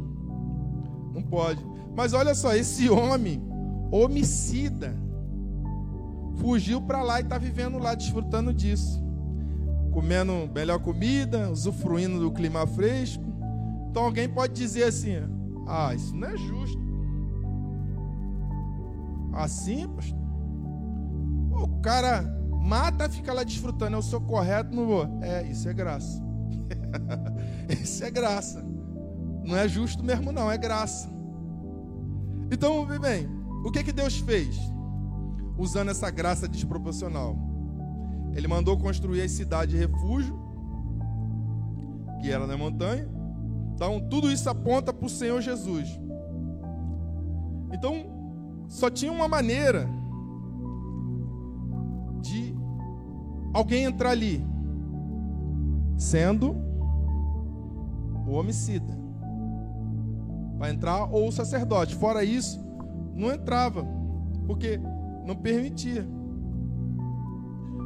[1.13, 1.65] Não pode.
[1.95, 3.41] Mas olha só, esse homem,
[3.91, 4.95] homicida,
[6.37, 9.04] fugiu para lá e está vivendo lá, desfrutando disso
[9.95, 13.23] comendo melhor comida, usufruindo do clima fresco.
[13.89, 15.13] Então alguém pode dizer assim:
[15.65, 16.85] ah, isso não é justo.
[19.33, 20.19] Assim, pastor?
[21.51, 22.23] O cara
[22.61, 23.95] mata, fica lá desfrutando.
[23.95, 25.07] Eu sou correto, não vou.
[25.21, 26.21] É, isso é graça.
[27.81, 28.61] isso é graça.
[29.45, 31.09] Não é justo mesmo, não, é graça.
[32.51, 33.29] Então, bem,
[33.63, 34.57] o que, que Deus fez?
[35.57, 37.54] Usando essa graça desproporcional.
[38.35, 40.37] Ele mandou construir a cidade de refúgio,
[42.21, 43.07] que era na montanha.
[43.73, 45.99] Então, tudo isso aponta para o Senhor Jesus.
[47.71, 48.05] Então,
[48.67, 49.87] só tinha uma maneira
[52.21, 52.53] de
[53.53, 54.45] alguém entrar ali,
[55.97, 56.55] sendo
[58.27, 58.93] o homicida.
[60.57, 61.95] Para entrar ou o sacerdote.
[61.95, 62.59] Fora isso,
[63.13, 63.85] não entrava,
[64.45, 64.79] porque
[65.25, 66.05] não permitia.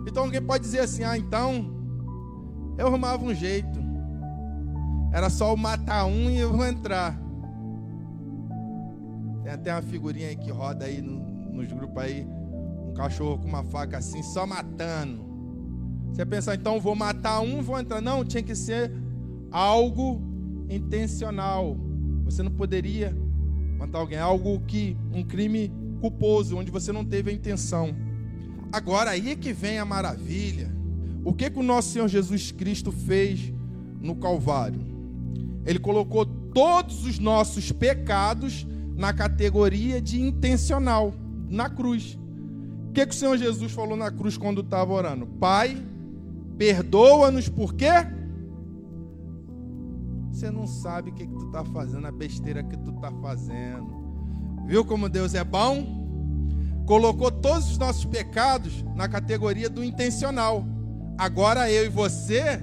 [0.09, 1.73] Então alguém pode dizer assim: ah, então
[2.77, 3.79] eu arrumava um jeito.
[5.11, 7.19] Era só eu matar um e eu vou entrar.
[9.43, 11.19] Tem até uma figurinha aí que roda aí no,
[11.51, 12.27] nos grupos aí.
[12.87, 15.27] Um cachorro com uma faca assim, só matando.
[16.11, 18.01] Você pensar, então vou matar um, vou entrar.
[18.01, 18.91] Não, tinha que ser
[19.51, 20.21] algo
[20.69, 21.77] intencional.
[22.25, 23.15] Você não poderia
[23.77, 27.95] matar alguém, algo que um crime culposo, onde você não teve a intenção.
[28.71, 30.71] Agora aí é que vem a maravilha.
[31.23, 33.51] O que que o nosso Senhor Jesus Cristo fez
[33.99, 34.79] no Calvário?
[35.65, 38.65] Ele colocou todos os nossos pecados
[38.95, 41.13] na categoria de intencional,
[41.47, 42.17] na cruz.
[42.89, 45.25] O que, que o Senhor Jesus falou na cruz quando estava orando?
[45.25, 45.77] Pai,
[46.57, 47.91] perdoa-nos por quê?
[50.31, 53.87] Você não sabe o que, que tu está fazendo, a besteira que tu está fazendo.
[54.65, 55.98] Viu como Deus é bom?
[56.89, 60.65] Colocou todos os nossos pecados na categoria do intencional.
[61.19, 62.59] Agora eu e você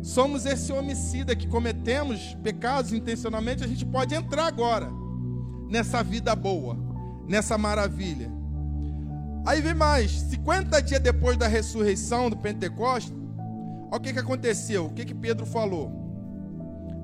[0.00, 4.90] somos esse homicida que cometemos pecados intencionalmente, a gente pode entrar agora
[5.68, 6.78] nessa vida boa,
[7.28, 8.32] nessa maravilha.
[9.44, 13.12] Aí vem mais, 50 dias depois da ressurreição do Pentecostes,
[13.90, 15.92] olha o que, que aconteceu, o que, que Pedro falou.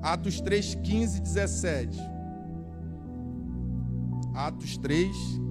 [0.01, 1.99] Atos 3, 15 e 17.
[4.33, 5.45] Atos 3.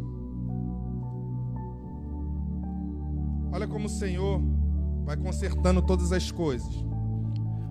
[3.56, 4.38] Olha como o Senhor
[5.02, 6.68] vai consertando todas as coisas.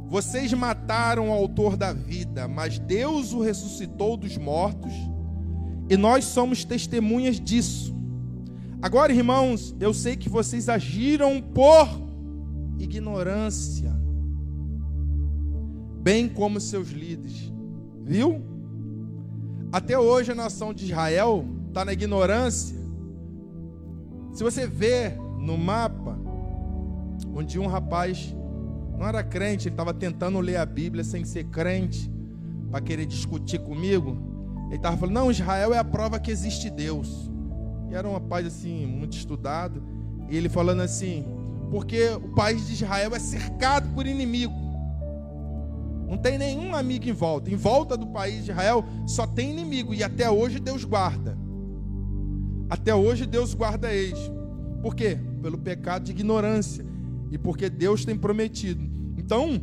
[0.08, 4.92] Vocês mataram o autor da vida, mas Deus o ressuscitou dos mortos
[5.88, 7.96] e nós somos testemunhas disso.
[8.82, 11.88] Agora, irmãos, eu sei que vocês agiram por
[12.80, 13.96] ignorância,
[16.02, 17.54] bem como seus líderes,
[18.04, 18.42] viu?
[19.72, 22.76] Até hoje a nação de Israel está na ignorância.
[24.34, 26.18] Se você vê no mapa,
[27.34, 28.36] onde um rapaz
[28.98, 32.12] não era crente, ele estava tentando ler a Bíblia sem ser crente,
[32.72, 34.18] para querer discutir comigo.
[34.68, 37.30] Ele estava falando, não, Israel é a prova que existe Deus.
[37.90, 39.84] E era um rapaz assim, muito estudado.
[40.30, 41.26] E ele falando assim,
[41.70, 44.54] porque o país de Israel é cercado por inimigo.
[46.08, 47.52] Não tem nenhum amigo em volta.
[47.52, 49.94] Em volta do país de Israel só tem inimigo.
[49.94, 51.38] E até hoje Deus guarda.
[52.70, 54.20] Até hoje Deus guarda eles.
[54.82, 55.20] Por quê?
[55.46, 56.84] Pelo pecado de ignorância.
[57.30, 58.82] E porque Deus tem prometido.
[59.16, 59.62] Então,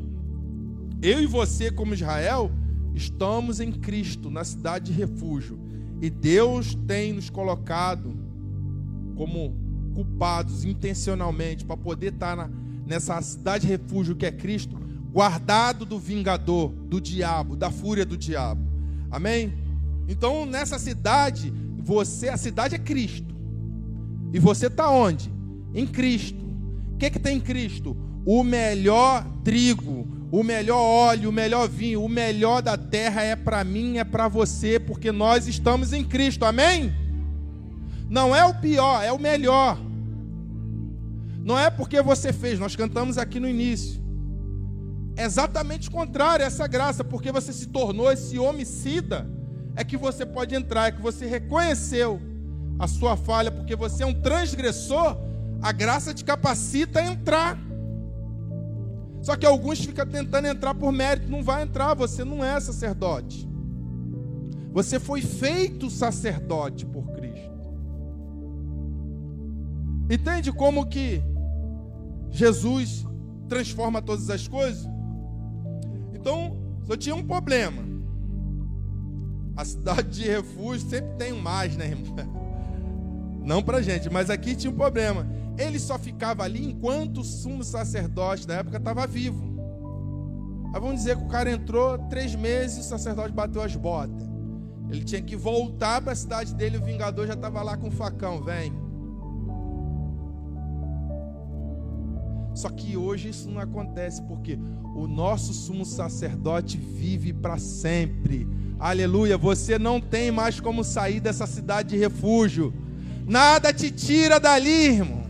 [1.03, 2.53] eu e você, como Israel,
[2.95, 5.59] Estamos em Cristo, na cidade de refúgio.
[6.01, 8.14] E Deus tem nos colocado
[9.16, 9.57] como
[9.95, 12.51] culpados intencionalmente para poder estar na,
[12.87, 14.76] nessa cidade de refúgio que é Cristo,
[15.12, 18.62] guardado do vingador, do diabo, da fúria do diabo.
[19.11, 19.55] Amém?
[20.09, 23.35] Então, nessa cidade, você, a cidade é Cristo.
[24.33, 25.32] E você está onde?
[25.75, 26.43] Em Cristo.
[26.95, 27.97] O que, que tem em Cristo?
[28.25, 33.62] O melhor trigo, o melhor óleo, o melhor vinho, o melhor da terra é para
[33.64, 36.93] mim, é para você, porque nós estamos em Cristo, amém?
[38.09, 39.79] Não é o pior, é o melhor.
[41.45, 44.01] Não é porque você fez, nós cantamos aqui no início.
[45.16, 49.29] É exatamente o contrário, essa graça, porque você se tornou esse homicida,
[49.77, 52.20] é que você pode entrar, é que você reconheceu
[52.79, 55.16] a sua falha, porque você é um transgressor,
[55.63, 57.57] a graça te capacita a entrar.
[59.23, 63.49] Só que alguns ficam tentando entrar por mérito, não vai entrar, você não é sacerdote.
[64.73, 67.53] Você foi feito sacerdote por Cristo.
[70.11, 71.23] Entende como que
[72.31, 73.07] Jesus
[73.49, 74.89] transforma todas as coisas?
[76.13, 77.83] Então, só tinha um problema.
[79.57, 82.43] A cidade de refúgio sempre tem um mais, né, irmão?
[83.45, 85.27] Não pra gente, mas aqui tinha um problema
[85.59, 89.53] ele só ficava ali enquanto o sumo sacerdote da época estava vivo.
[90.75, 94.31] Aí vamos dizer que o cara entrou três meses o sacerdote bateu as botas.
[94.91, 97.91] Ele tinha que voltar para a cidade dele, o vingador já estava lá com o
[97.91, 98.73] facão, vem.
[102.55, 104.59] Só que hoje isso não acontece, porque
[104.95, 108.47] o nosso sumo sacerdote vive para sempre.
[108.79, 112.75] Aleluia, você não tem mais como sair dessa cidade de refúgio.
[113.27, 115.22] Nada te tira dali, irmão.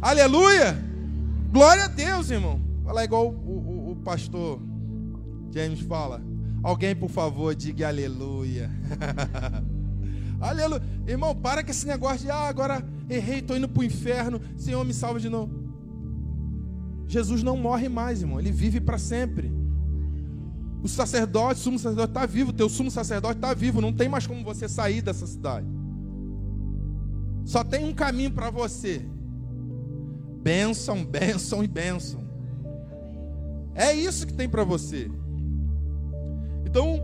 [0.00, 0.76] Aleluia!
[1.50, 2.60] Glória a Deus, irmão.
[2.84, 4.60] Fala igual o, o, o pastor
[5.52, 6.22] James fala.
[6.62, 8.70] Alguém, por favor, diga aleluia.
[10.38, 10.82] Aleluia.
[11.06, 14.84] Irmão, para com esse negócio de, ah, agora errei, estou indo para o inferno, Senhor
[14.84, 15.50] me salva de novo.
[17.06, 19.50] Jesus não morre mais, irmão, ele vive para sempre.
[20.82, 24.26] O sacerdote, o sumo sacerdote está vivo, teu sumo sacerdote está vivo, não tem mais
[24.26, 25.66] como você sair dessa cidade.
[27.44, 29.06] Só tem um caminho para você:
[30.46, 32.20] bênção, bênção e bênção.
[33.74, 35.10] É isso que tem para você.
[36.64, 37.00] Então,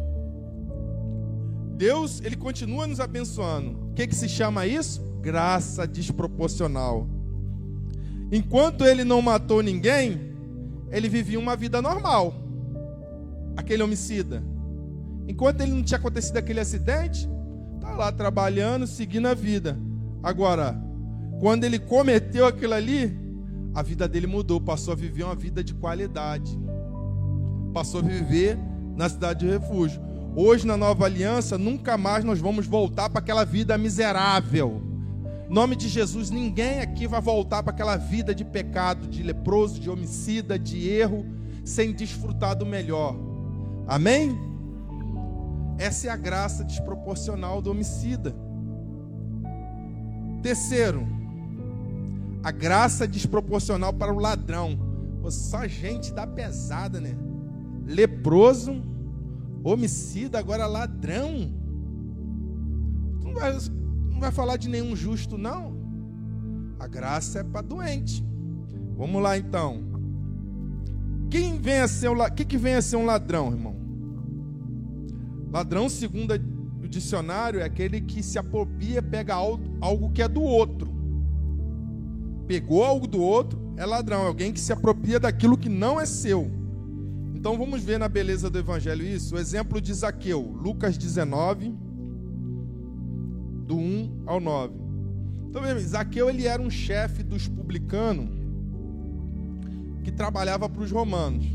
[1.77, 3.91] Deus, ele continua nos abençoando.
[3.91, 5.03] O que, que se chama isso?
[5.21, 7.09] Graça desproporcional.
[8.31, 10.21] Enquanto ele não matou ninguém,
[10.93, 12.33] ele vivia uma vida normal.
[13.57, 14.41] Aquele homicida.
[15.27, 17.29] Enquanto ele não tinha acontecido aquele acidente,
[17.81, 19.77] tá lá trabalhando, seguindo a vida.
[20.23, 20.81] Agora,
[21.41, 23.21] quando ele cometeu aquilo ali,
[23.75, 26.59] a vida dele mudou, passou a viver uma vida de qualidade.
[27.73, 28.59] Passou a viver
[28.95, 30.01] na cidade de refúgio.
[30.37, 34.83] Hoje, na nova aliança, nunca mais nós vamos voltar para aquela vida miserável.
[35.49, 39.81] Em nome de Jesus, ninguém aqui vai voltar para aquela vida de pecado, de leproso,
[39.81, 41.27] de homicida, de erro,
[41.65, 43.15] sem desfrutar do melhor.
[43.87, 44.39] Amém?
[45.79, 48.35] Essa é a graça desproporcional do homicida.
[50.43, 51.07] Terceiro,
[52.43, 54.79] a graça desproporcional para o ladrão.
[55.21, 57.17] Pô, só gente da pesada, né?
[57.87, 58.83] Leproso,
[59.63, 61.53] homicida, agora ladrão.
[63.21, 63.53] Tu não vai,
[64.11, 65.81] não vai falar de nenhum justo, não.
[66.79, 68.25] A graça é para doente.
[68.97, 69.85] Vamos lá então.
[71.31, 73.77] Quem vem a ser o que, que vem a ser um ladrão, irmão?
[75.51, 76.35] Ladrão, segundo
[76.83, 80.92] o dicionário, é aquele que se apropria, pega algo que é do outro.
[82.53, 86.05] Pegou algo do outro, é ladrão, é alguém que se apropria daquilo que não é
[86.05, 86.51] seu.
[87.35, 89.35] Então vamos ver na beleza do evangelho isso.
[89.37, 91.75] O exemplo de Zaqueu, Lucas 19,
[93.67, 94.75] do 1 ao 9.
[95.49, 98.29] Então, mesmo, Zaqueu ele era um chefe dos publicanos
[100.05, 101.47] que trabalhava para os romanos.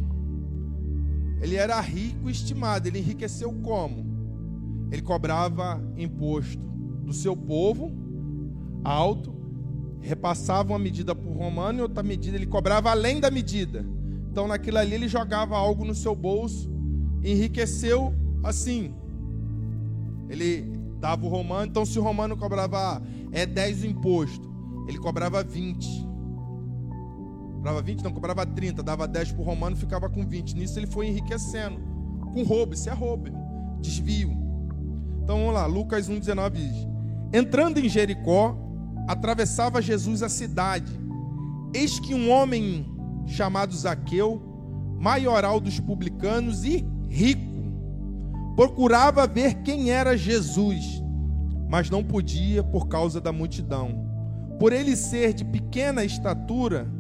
[1.40, 2.88] Ele era rico e estimado.
[2.88, 4.04] Ele enriqueceu como?
[4.92, 6.58] Ele cobrava imposto
[7.06, 7.92] do seu povo
[8.84, 9.37] alto,
[10.02, 13.86] repassava uma medida para o romano e outra medida ele cobrava além da medida.
[14.32, 16.72] Então, naquilo ali, ele jogava algo no seu bolso,
[17.24, 18.94] enriqueceu assim.
[20.30, 24.48] Ele dava o romano, então, se o romano cobrava é 10 o imposto,
[24.88, 26.08] ele cobrava 20.
[27.56, 30.56] Cobrava 20, não, cobrava 30, dava 10 para o romano, ficava com 20.
[30.56, 31.80] Nisso ele foi enriquecendo.
[32.34, 33.30] Com roubo, isso é roubo,
[33.82, 34.32] desvio.
[35.24, 36.88] Então vamos lá, Lucas 1,19 diz:
[37.34, 38.56] Entrando em Jericó,
[39.08, 40.92] atravessava Jesus a cidade.
[41.74, 42.86] Eis que um homem
[43.26, 44.42] chamado Zaqueu,
[45.00, 47.42] maioral dos publicanos e rico,
[48.56, 51.02] procurava ver quem era Jesus,
[51.70, 54.06] mas não podia por causa da multidão.
[54.60, 56.92] Por ele ser de pequena estatura,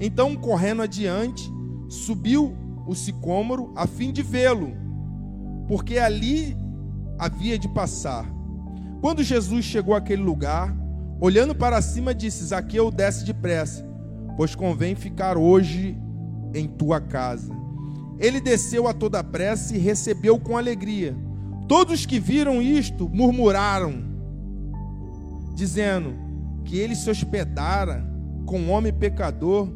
[0.00, 1.50] então, correndo adiante,
[1.88, 2.54] subiu
[2.86, 4.72] o sicômoro a fim de vê-lo,
[5.66, 6.56] porque ali
[7.18, 8.24] havia de passar.
[9.00, 10.74] Quando Jesus chegou àquele lugar,
[11.20, 13.84] olhando para cima, disse: Zaqueu, desce depressa,
[14.36, 15.96] pois convém ficar hoje
[16.54, 17.52] em tua casa.
[18.18, 21.16] Ele desceu a toda pressa e recebeu com alegria.
[21.68, 24.02] Todos que viram isto murmuraram,
[25.54, 26.14] dizendo
[26.64, 28.04] que ele se hospedara
[28.46, 29.68] com um homem pecador.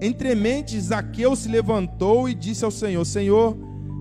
[0.00, 3.56] Entre mentes, Zaqueu se levantou e disse ao Senhor: Senhor,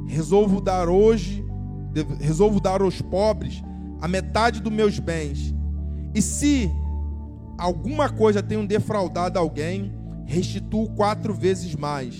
[0.08, 1.46] resolvo dar hoje,
[2.20, 3.64] resolvo dar aos pobres
[4.02, 5.54] a metade dos meus bens.
[6.16, 6.72] E se
[7.58, 9.94] alguma coisa tenho defraudado alguém,
[10.26, 12.20] restituo quatro vezes mais.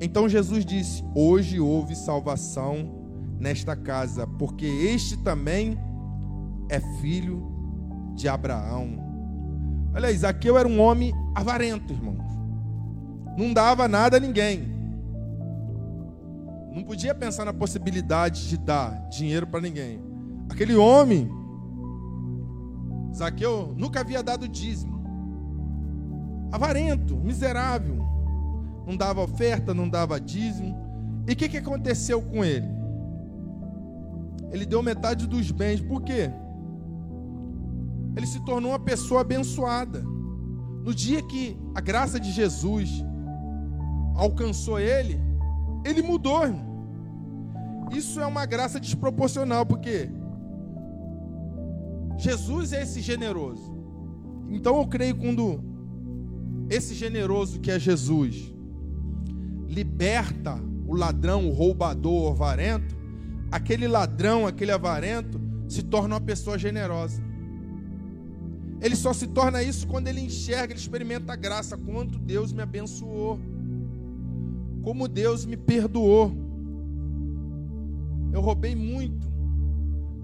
[0.00, 2.90] Então Jesus disse: Hoje houve salvação
[3.38, 5.78] nesta casa, porque este também
[6.70, 7.46] é filho
[8.16, 9.06] de Abraão.
[9.94, 12.28] Olha, Zaqueu era um homem avarento, irmão
[13.38, 14.68] não dava nada a ninguém.
[16.74, 20.00] Não podia pensar na possibilidade de dar dinheiro para ninguém.
[20.48, 21.30] Aquele homem,
[23.18, 24.98] Zaqueu, nunca havia dado dízimo.
[26.52, 27.98] Avarento, miserável.
[28.86, 30.76] Não dava oferta, não dava dízimo.
[31.26, 32.68] E o que, que aconteceu com ele?
[34.52, 35.80] Ele deu metade dos bens.
[35.80, 36.30] Por quê?
[38.16, 40.00] Ele se tornou uma pessoa abençoada.
[40.00, 43.04] No dia que a graça de Jesus
[44.14, 45.20] alcançou ele,
[45.84, 46.44] ele mudou.
[46.44, 46.68] Irmão.
[47.92, 50.08] Isso é uma graça desproporcional, porque
[52.18, 53.72] Jesus é esse generoso.
[54.50, 55.62] Então eu creio quando
[56.68, 58.52] esse generoso que é Jesus
[59.68, 62.96] liberta o ladrão, o roubador, o avarento,
[63.50, 67.22] aquele ladrão, aquele avarento se torna uma pessoa generosa.
[68.80, 71.76] Ele só se torna isso quando ele enxerga, ele experimenta a graça.
[71.76, 73.38] Quanto Deus me abençoou.
[74.82, 76.32] Como Deus me perdoou.
[78.32, 79.27] Eu roubei muito.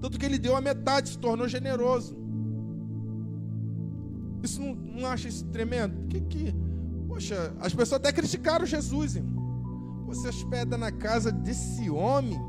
[0.01, 2.17] Tanto que ele deu a metade, se tornou generoso.
[4.43, 6.07] Isso não, não acha isso tremendo?
[6.07, 6.55] Que que.
[7.07, 9.35] Poxa, as pessoas até criticaram Jesus, irmão.
[10.07, 12.39] Você hospeda na casa desse homem?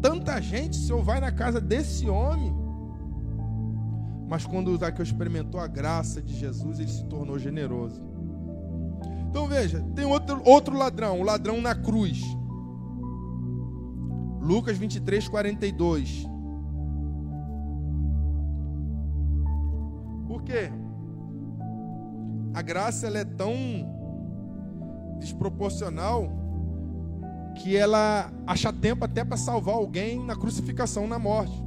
[0.00, 2.54] Tanta gente, o senhor vai na casa desse homem?
[4.28, 8.02] Mas quando o Zaqueu experimentou a graça de Jesus, ele se tornou generoso.
[9.28, 12.22] Então veja, tem outro, outro ladrão, o ladrão na cruz.
[14.40, 16.26] Lucas 23, 42.
[20.28, 20.70] Por quê?
[22.54, 23.54] A graça ela é tão
[25.18, 26.30] desproporcional
[27.56, 31.64] que ela acha tempo até para salvar alguém na crucificação, na morte.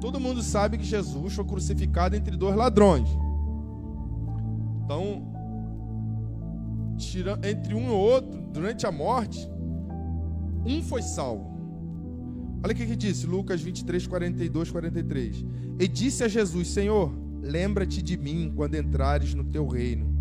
[0.00, 3.08] Todo mundo sabe que Jesus foi crucificado entre dois ladrões.
[4.84, 5.22] Então,
[7.42, 9.50] entre um e outro, durante a morte,
[10.66, 11.56] um foi salvo.
[12.62, 15.44] Olha o que, que disse, Lucas 23, 42, 43.
[15.78, 20.14] E disse a Jesus: Senhor, lembra-te de mim quando entrares no teu reino.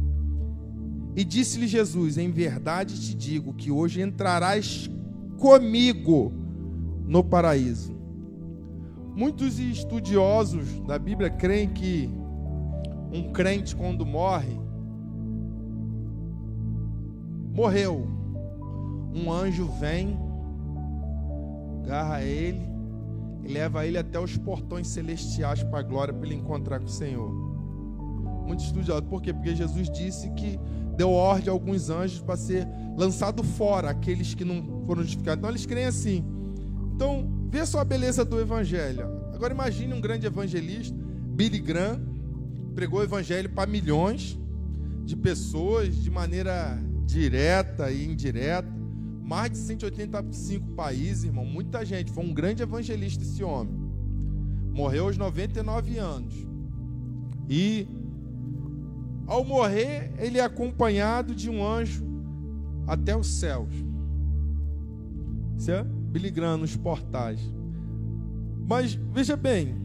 [1.15, 4.89] E disse-lhe Jesus: Em verdade te digo que hoje entrarás
[5.39, 6.31] comigo
[7.05, 7.95] no paraíso.
[9.15, 12.09] Muitos estudiosos da Bíblia creem que
[13.11, 14.59] um crente, quando morre,
[17.53, 18.05] morreu.
[19.13, 20.19] Um anjo vem,
[21.85, 22.67] agarra ele
[23.43, 26.89] e leva ele até os portões celestiais para a glória, para ele encontrar com o
[26.89, 27.29] Senhor.
[28.45, 29.31] Muitos estudiosos, por quê?
[29.31, 30.59] Porque Jesus disse que
[30.97, 32.67] deu ordem a alguns anjos para ser
[32.97, 35.39] lançado fora aqueles que não foram justificados.
[35.39, 36.23] Então eles creem assim.
[36.95, 39.07] Então, vê só a beleza do evangelho.
[39.33, 40.95] Agora imagine um grande evangelista,
[41.35, 42.01] Billy Graham,
[42.73, 44.39] pregou o evangelho para milhões
[45.03, 48.74] de pessoas de maneira direta e indireta.
[49.25, 52.11] Mais de 185 países, irmão, muita gente.
[52.11, 53.73] Foi um grande evangelista esse homem.
[54.71, 56.35] Morreu aos 99 anos.
[57.49, 57.87] E
[59.25, 62.05] ao morrer, ele é acompanhado de um anjo
[62.85, 63.73] até os céus.
[65.57, 67.39] Isso é Billy Graham nos portais.
[68.67, 69.75] Mas veja bem,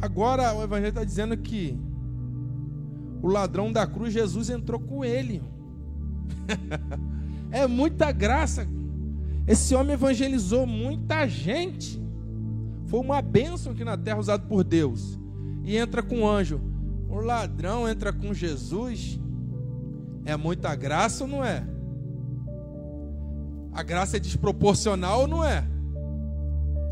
[0.00, 1.78] agora o Evangelho está dizendo que
[3.22, 5.40] o ladrão da cruz, Jesus entrou com ele.
[7.50, 8.66] é muita graça.
[9.46, 12.00] Esse homem evangelizou muita gente.
[12.86, 15.18] Foi uma bênção aqui na terra usado por Deus.
[15.64, 16.60] E entra com o anjo.
[17.08, 19.18] O ladrão entra com Jesus,
[20.24, 21.66] é muita graça ou não é?
[23.72, 25.64] A graça é desproporcional ou não é?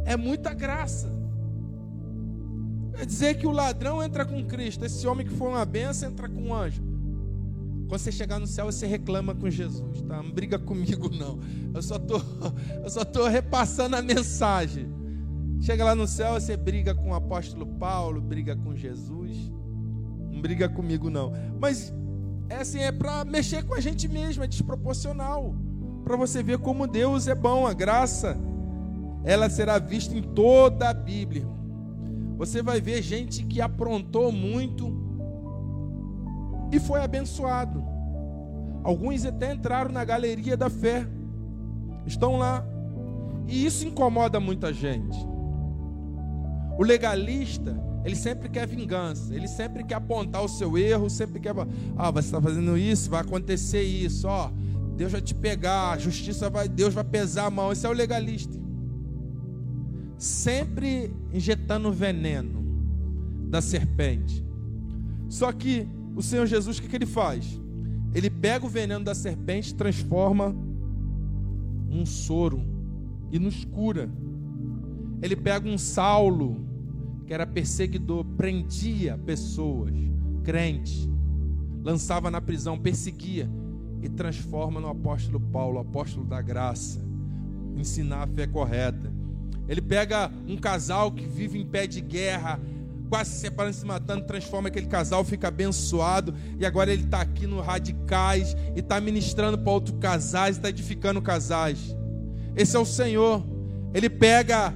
[0.04, 1.12] É muita graça.
[2.94, 6.28] É dizer que o ladrão entra com Cristo, esse homem que foi uma benção entra
[6.28, 6.82] com um anjo.
[7.88, 10.22] Quando você chegar no céu, você reclama com Jesus, tá?
[10.22, 11.40] Não briga comigo não.
[11.72, 12.20] Eu só tô,
[12.84, 14.86] eu só tô repassando a mensagem.
[15.60, 19.50] Chega lá no céu, você briga com o apóstolo Paulo, briga com Jesus.
[20.30, 21.32] Não briga comigo, não.
[21.58, 21.92] Mas
[22.50, 25.54] é assim, é para mexer com a gente mesmo, é desproporcional.
[26.04, 28.36] Para você ver como Deus é bom, a graça,
[29.24, 31.46] ela será vista em toda a Bíblia.
[32.36, 35.07] Você vai ver gente que aprontou muito
[36.70, 37.84] e foi abençoado.
[38.82, 41.06] Alguns até entraram na galeria da fé,
[42.06, 42.64] estão lá.
[43.46, 45.18] E isso incomoda muita gente.
[46.78, 51.54] O legalista, ele sempre quer vingança, ele sempre quer apontar o seu erro, sempre quer,
[51.96, 54.50] ah, você está fazendo isso, vai acontecer isso, ó,
[54.96, 57.70] Deus vai te pegar, a justiça vai, Deus vai pesar a mão.
[57.70, 58.58] Esse é o legalista.
[60.16, 62.64] Sempre injetando veneno
[63.48, 64.44] da serpente.
[65.28, 65.88] Só que
[66.18, 67.60] o Senhor Jesus, o que, que ele faz?
[68.12, 70.52] Ele pega o veneno da serpente, transforma
[71.88, 72.60] um soro
[73.30, 74.10] e nos cura.
[75.22, 76.66] Ele pega um Saulo,
[77.24, 79.92] que era perseguidor, prendia pessoas,
[80.42, 81.08] crentes,
[81.84, 83.48] lançava na prisão, perseguia
[84.02, 87.00] e transforma no apóstolo Paulo, apóstolo da graça,
[87.76, 89.12] ensinar a fé correta.
[89.68, 92.58] Ele pega um casal que vive em pé de guerra,
[93.08, 97.46] quase se separando, se matando, transforma aquele casal, fica abençoado, e agora ele está aqui
[97.46, 101.96] no Radicais, e está ministrando para outros casais, está edificando casais.
[102.54, 103.44] Esse é o Senhor.
[103.94, 104.74] Ele pega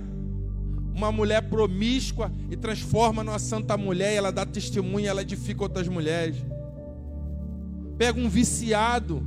[0.94, 5.88] uma mulher promíscua e transforma numa santa mulher, e ela dá testemunho, ela edifica outras
[5.88, 6.36] mulheres.
[7.98, 9.22] Pega um viciado,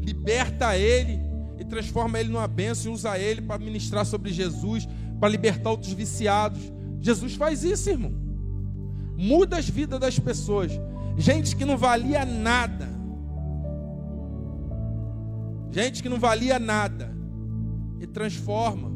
[0.00, 1.20] liberta ele
[1.58, 4.88] e transforma ele numa bênção e usa ele para ministrar sobre Jesus,
[5.20, 6.60] para libertar outros viciados.
[7.00, 8.27] Jesus faz isso, irmão.
[9.18, 10.70] Muda as vidas das pessoas.
[11.16, 12.88] Gente que não valia nada.
[15.72, 17.12] Gente que não valia nada.
[17.98, 18.92] E transforma.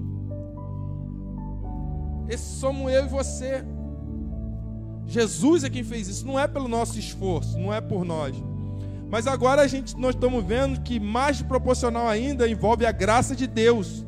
[2.29, 3.65] Esse somos eu e você.
[5.07, 8.37] Jesus é quem fez isso, não é pelo nosso esforço, não é por nós.
[9.11, 13.49] Mas agora a gente nós estamos vendo que mais proporcional ainda envolve a graça de
[13.49, 14.07] Deus.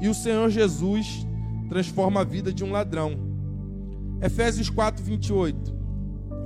[0.00, 1.26] E o Senhor Jesus
[1.68, 3.29] transforma a vida de um ladrão.
[4.22, 5.74] Efésios 4, 28.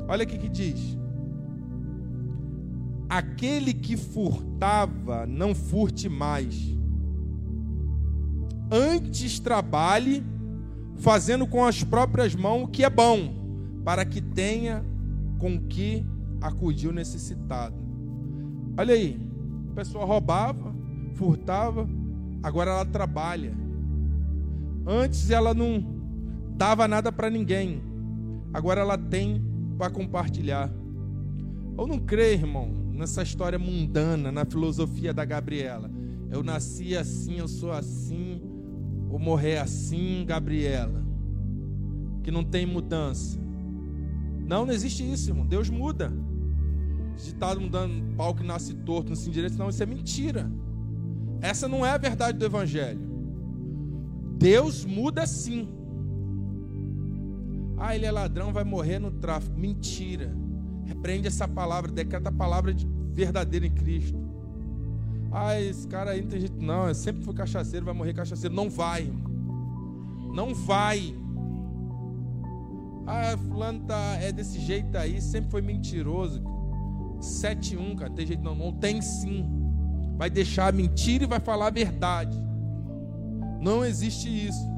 [0.09, 0.97] Olha o que diz.
[3.09, 6.75] Aquele que furtava, não furte mais.
[8.70, 10.25] Antes trabalhe,
[10.97, 13.35] fazendo com as próprias mãos o que é bom,
[13.85, 14.85] para que tenha
[15.39, 16.05] com que
[16.41, 17.75] acudir o necessitado.
[18.77, 19.20] Olha aí,
[19.70, 20.75] a pessoa roubava,
[21.14, 21.89] furtava,
[22.43, 23.55] agora ela trabalha.
[24.87, 25.93] Antes ela não
[26.55, 27.82] dava nada para ninguém,
[28.52, 29.42] agora ela tem
[29.76, 30.70] para compartilhar.
[31.76, 35.90] Eu não creio, irmão, nessa história mundana, na filosofia da Gabriela.
[36.30, 38.40] Eu nasci assim, eu sou assim,
[39.09, 41.05] vou morrer assim, Gabriela.
[42.22, 43.38] Que não tem mudança.
[44.46, 45.46] Não, não existe isso, irmão.
[45.46, 46.12] Deus muda
[47.22, 49.57] ditado mudando pau que nasce torto, não se endireita.
[49.57, 50.50] Não, isso é mentira.
[51.40, 53.00] Essa não é a verdade do Evangelho.
[54.38, 55.68] Deus muda sim.
[57.77, 59.59] Ah, ele é ladrão, vai morrer no tráfico.
[59.59, 60.35] Mentira.
[60.85, 64.18] Repreende essa palavra, decreta a palavra de verdadeira em Cristo.
[65.33, 66.87] Ah, esse cara aí não tem jeito, não.
[66.87, 68.55] Eu sempre foi cachaceiro, vai morrer cachaceiro.
[68.55, 69.35] Não vai, irmão.
[70.35, 71.14] Não vai.
[73.07, 76.43] Ah, fulano tá, é desse jeito aí, sempre foi mentiroso.
[77.18, 78.11] 7-1, cara.
[78.11, 79.45] Tem jeito não, não tem sim.
[80.16, 82.37] Vai deixar a mentira e vai falar a verdade.
[83.61, 84.74] Não existe isso.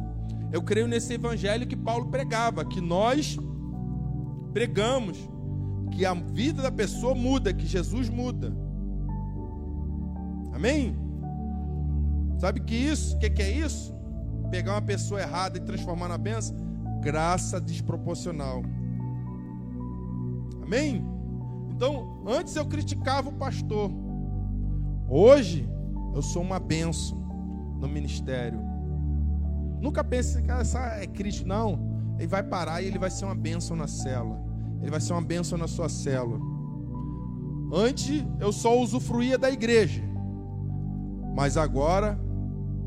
[0.53, 3.37] Eu creio nesse evangelho que Paulo pregava, que nós
[4.53, 5.19] pregamos,
[5.91, 8.57] que a vida da pessoa muda, que Jesus muda.
[10.53, 10.97] Amém?
[12.39, 13.17] Sabe que isso?
[13.17, 13.95] O que, que é isso?
[14.51, 16.57] Pegar uma pessoa errada e transformar na benção?
[17.01, 18.63] Graça desproporcional.
[20.63, 21.05] Amém?
[21.71, 23.91] Então, antes eu criticava o pastor.
[25.09, 25.69] Hoje,
[26.15, 27.19] eu sou uma benção
[27.79, 28.76] no ministério.
[29.81, 31.79] Nunca pense que essa é Cristo, não.
[32.19, 34.41] Ele vai parar e ele vai ser uma benção na célula.
[34.81, 36.41] Ele vai ser uma benção na sua célula.
[37.73, 40.03] Antes eu só usufruía da igreja.
[41.35, 42.19] Mas agora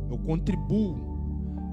[0.09, 1.07] eu contribuo.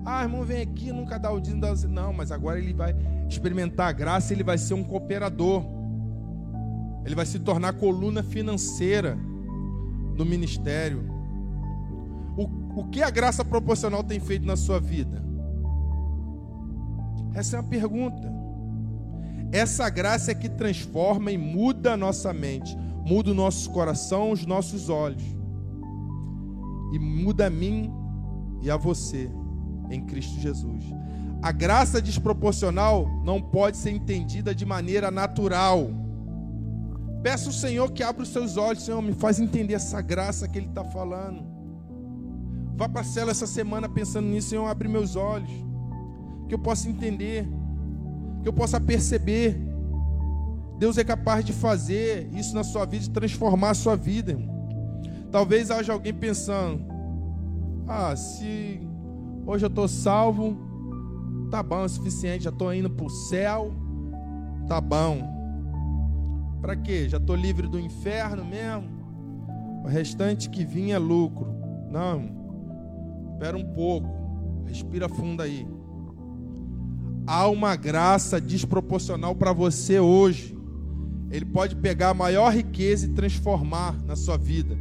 [0.05, 1.93] Ah, irmão, vem aqui, nunca dá o dízimo.
[1.93, 2.95] Não, mas agora ele vai
[3.29, 5.65] experimentar a graça, ele vai ser um cooperador.
[7.05, 9.17] Ele vai se tornar coluna financeira
[10.17, 11.16] no ministério.
[12.77, 15.25] O, que a graça proporcional tem feito na sua vida?
[17.35, 18.33] Essa é a pergunta.
[19.51, 24.45] Essa graça é que transforma e muda a nossa mente, muda o nosso coração, os
[24.45, 25.25] nossos olhos.
[26.93, 27.93] E muda a mim
[28.63, 29.31] e a você
[29.91, 30.85] em Cristo Jesus.
[31.43, 35.91] A graça desproporcional não pode ser entendida de maneira natural
[37.27, 40.59] Peça ao Senhor que abra os seus olhos, Senhor, me faz entender essa graça que
[40.59, 41.56] Ele está falando.
[42.77, 45.51] Vá para a cela essa semana pensando nisso, Senhor, abre meus olhos.
[46.47, 47.49] Que eu possa entender,
[48.43, 49.59] que eu possa perceber.
[50.79, 54.33] Deus é capaz de fazer isso na sua vida, de transformar a sua vida.
[54.33, 54.57] Irmão.
[55.33, 56.85] Talvez haja alguém pensando:
[57.89, 58.81] ah, se
[59.47, 60.57] hoje eu estou salvo,
[61.51, 63.73] tá bom, é suficiente, já estou indo para o céu,
[64.69, 65.35] tá bom.
[66.61, 67.09] Para quê?
[67.09, 68.89] Já estou livre do inferno mesmo?
[69.85, 71.55] O restante que vinha é lucro.
[71.91, 72.36] Não.
[73.37, 74.09] Espera um pouco.
[74.67, 75.69] Respira fundo aí.
[77.27, 80.57] Há uma graça desproporcional para você hoje.
[81.31, 84.79] Ele pode pegar a maior riqueza e transformar na sua vida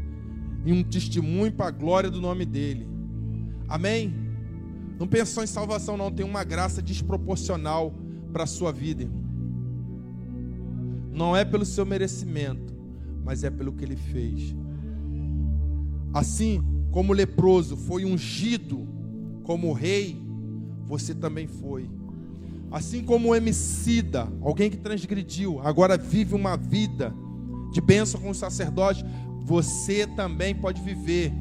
[0.65, 2.87] em um testemunho para a glória do nome dele.
[3.67, 4.15] Amém?
[4.97, 6.09] Não pensou em salvação, não.
[6.09, 7.93] Tem uma graça desproporcional
[8.31, 9.25] para a sua vida, irmão.
[11.11, 12.73] Não é pelo seu merecimento,
[13.21, 14.55] mas é pelo que ele fez.
[16.13, 18.87] Assim como leproso foi ungido
[19.43, 20.17] como rei,
[20.85, 21.89] você também foi.
[22.71, 27.13] Assim como o homicida, alguém que transgrediu, agora vive uma vida
[27.73, 29.03] de bênção com o sacerdote,
[29.43, 31.33] você também pode viver.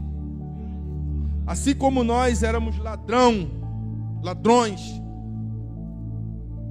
[1.47, 3.49] Assim como nós éramos ladrão,
[4.25, 4.81] ladrões,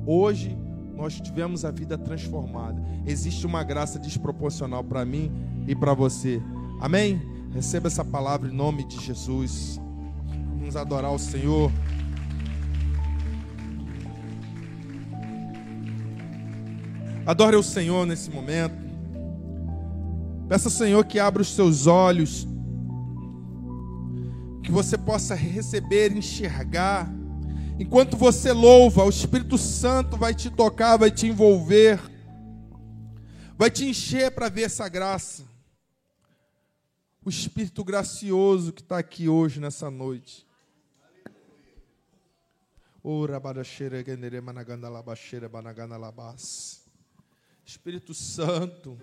[0.06, 0.58] hoje
[0.94, 2.84] nós tivemos a vida transformada.
[3.06, 5.32] Existe uma graça desproporcional para mim
[5.70, 6.42] e para você.
[6.82, 7.33] Amém?
[7.54, 9.80] Receba essa palavra em nome de Jesus.
[10.58, 11.72] Vamos adorar o Senhor.
[17.28, 18.76] Adore o Senhor nesse momento.
[20.50, 22.48] Peça ao Senhor que abra os seus olhos,
[24.64, 27.08] que você possa receber, enxergar.
[27.80, 32.00] Enquanto você louva, o Espírito Santo vai te tocar, vai te envolver,
[33.56, 35.53] vai te encher para ver essa graça.
[37.26, 40.46] O Espírito gracioso que está aqui hoje, nessa noite.
[47.66, 49.00] Espírito Santo,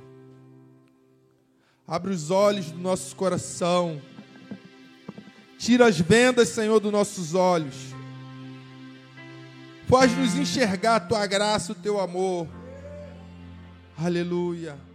[1.87, 4.01] abre os olhos do nosso coração,
[5.59, 7.75] tira as vendas, Senhor, dos nossos olhos,
[9.89, 12.47] faz-nos enxergar a tua graça, o teu amor.
[13.97, 14.90] Aleluia.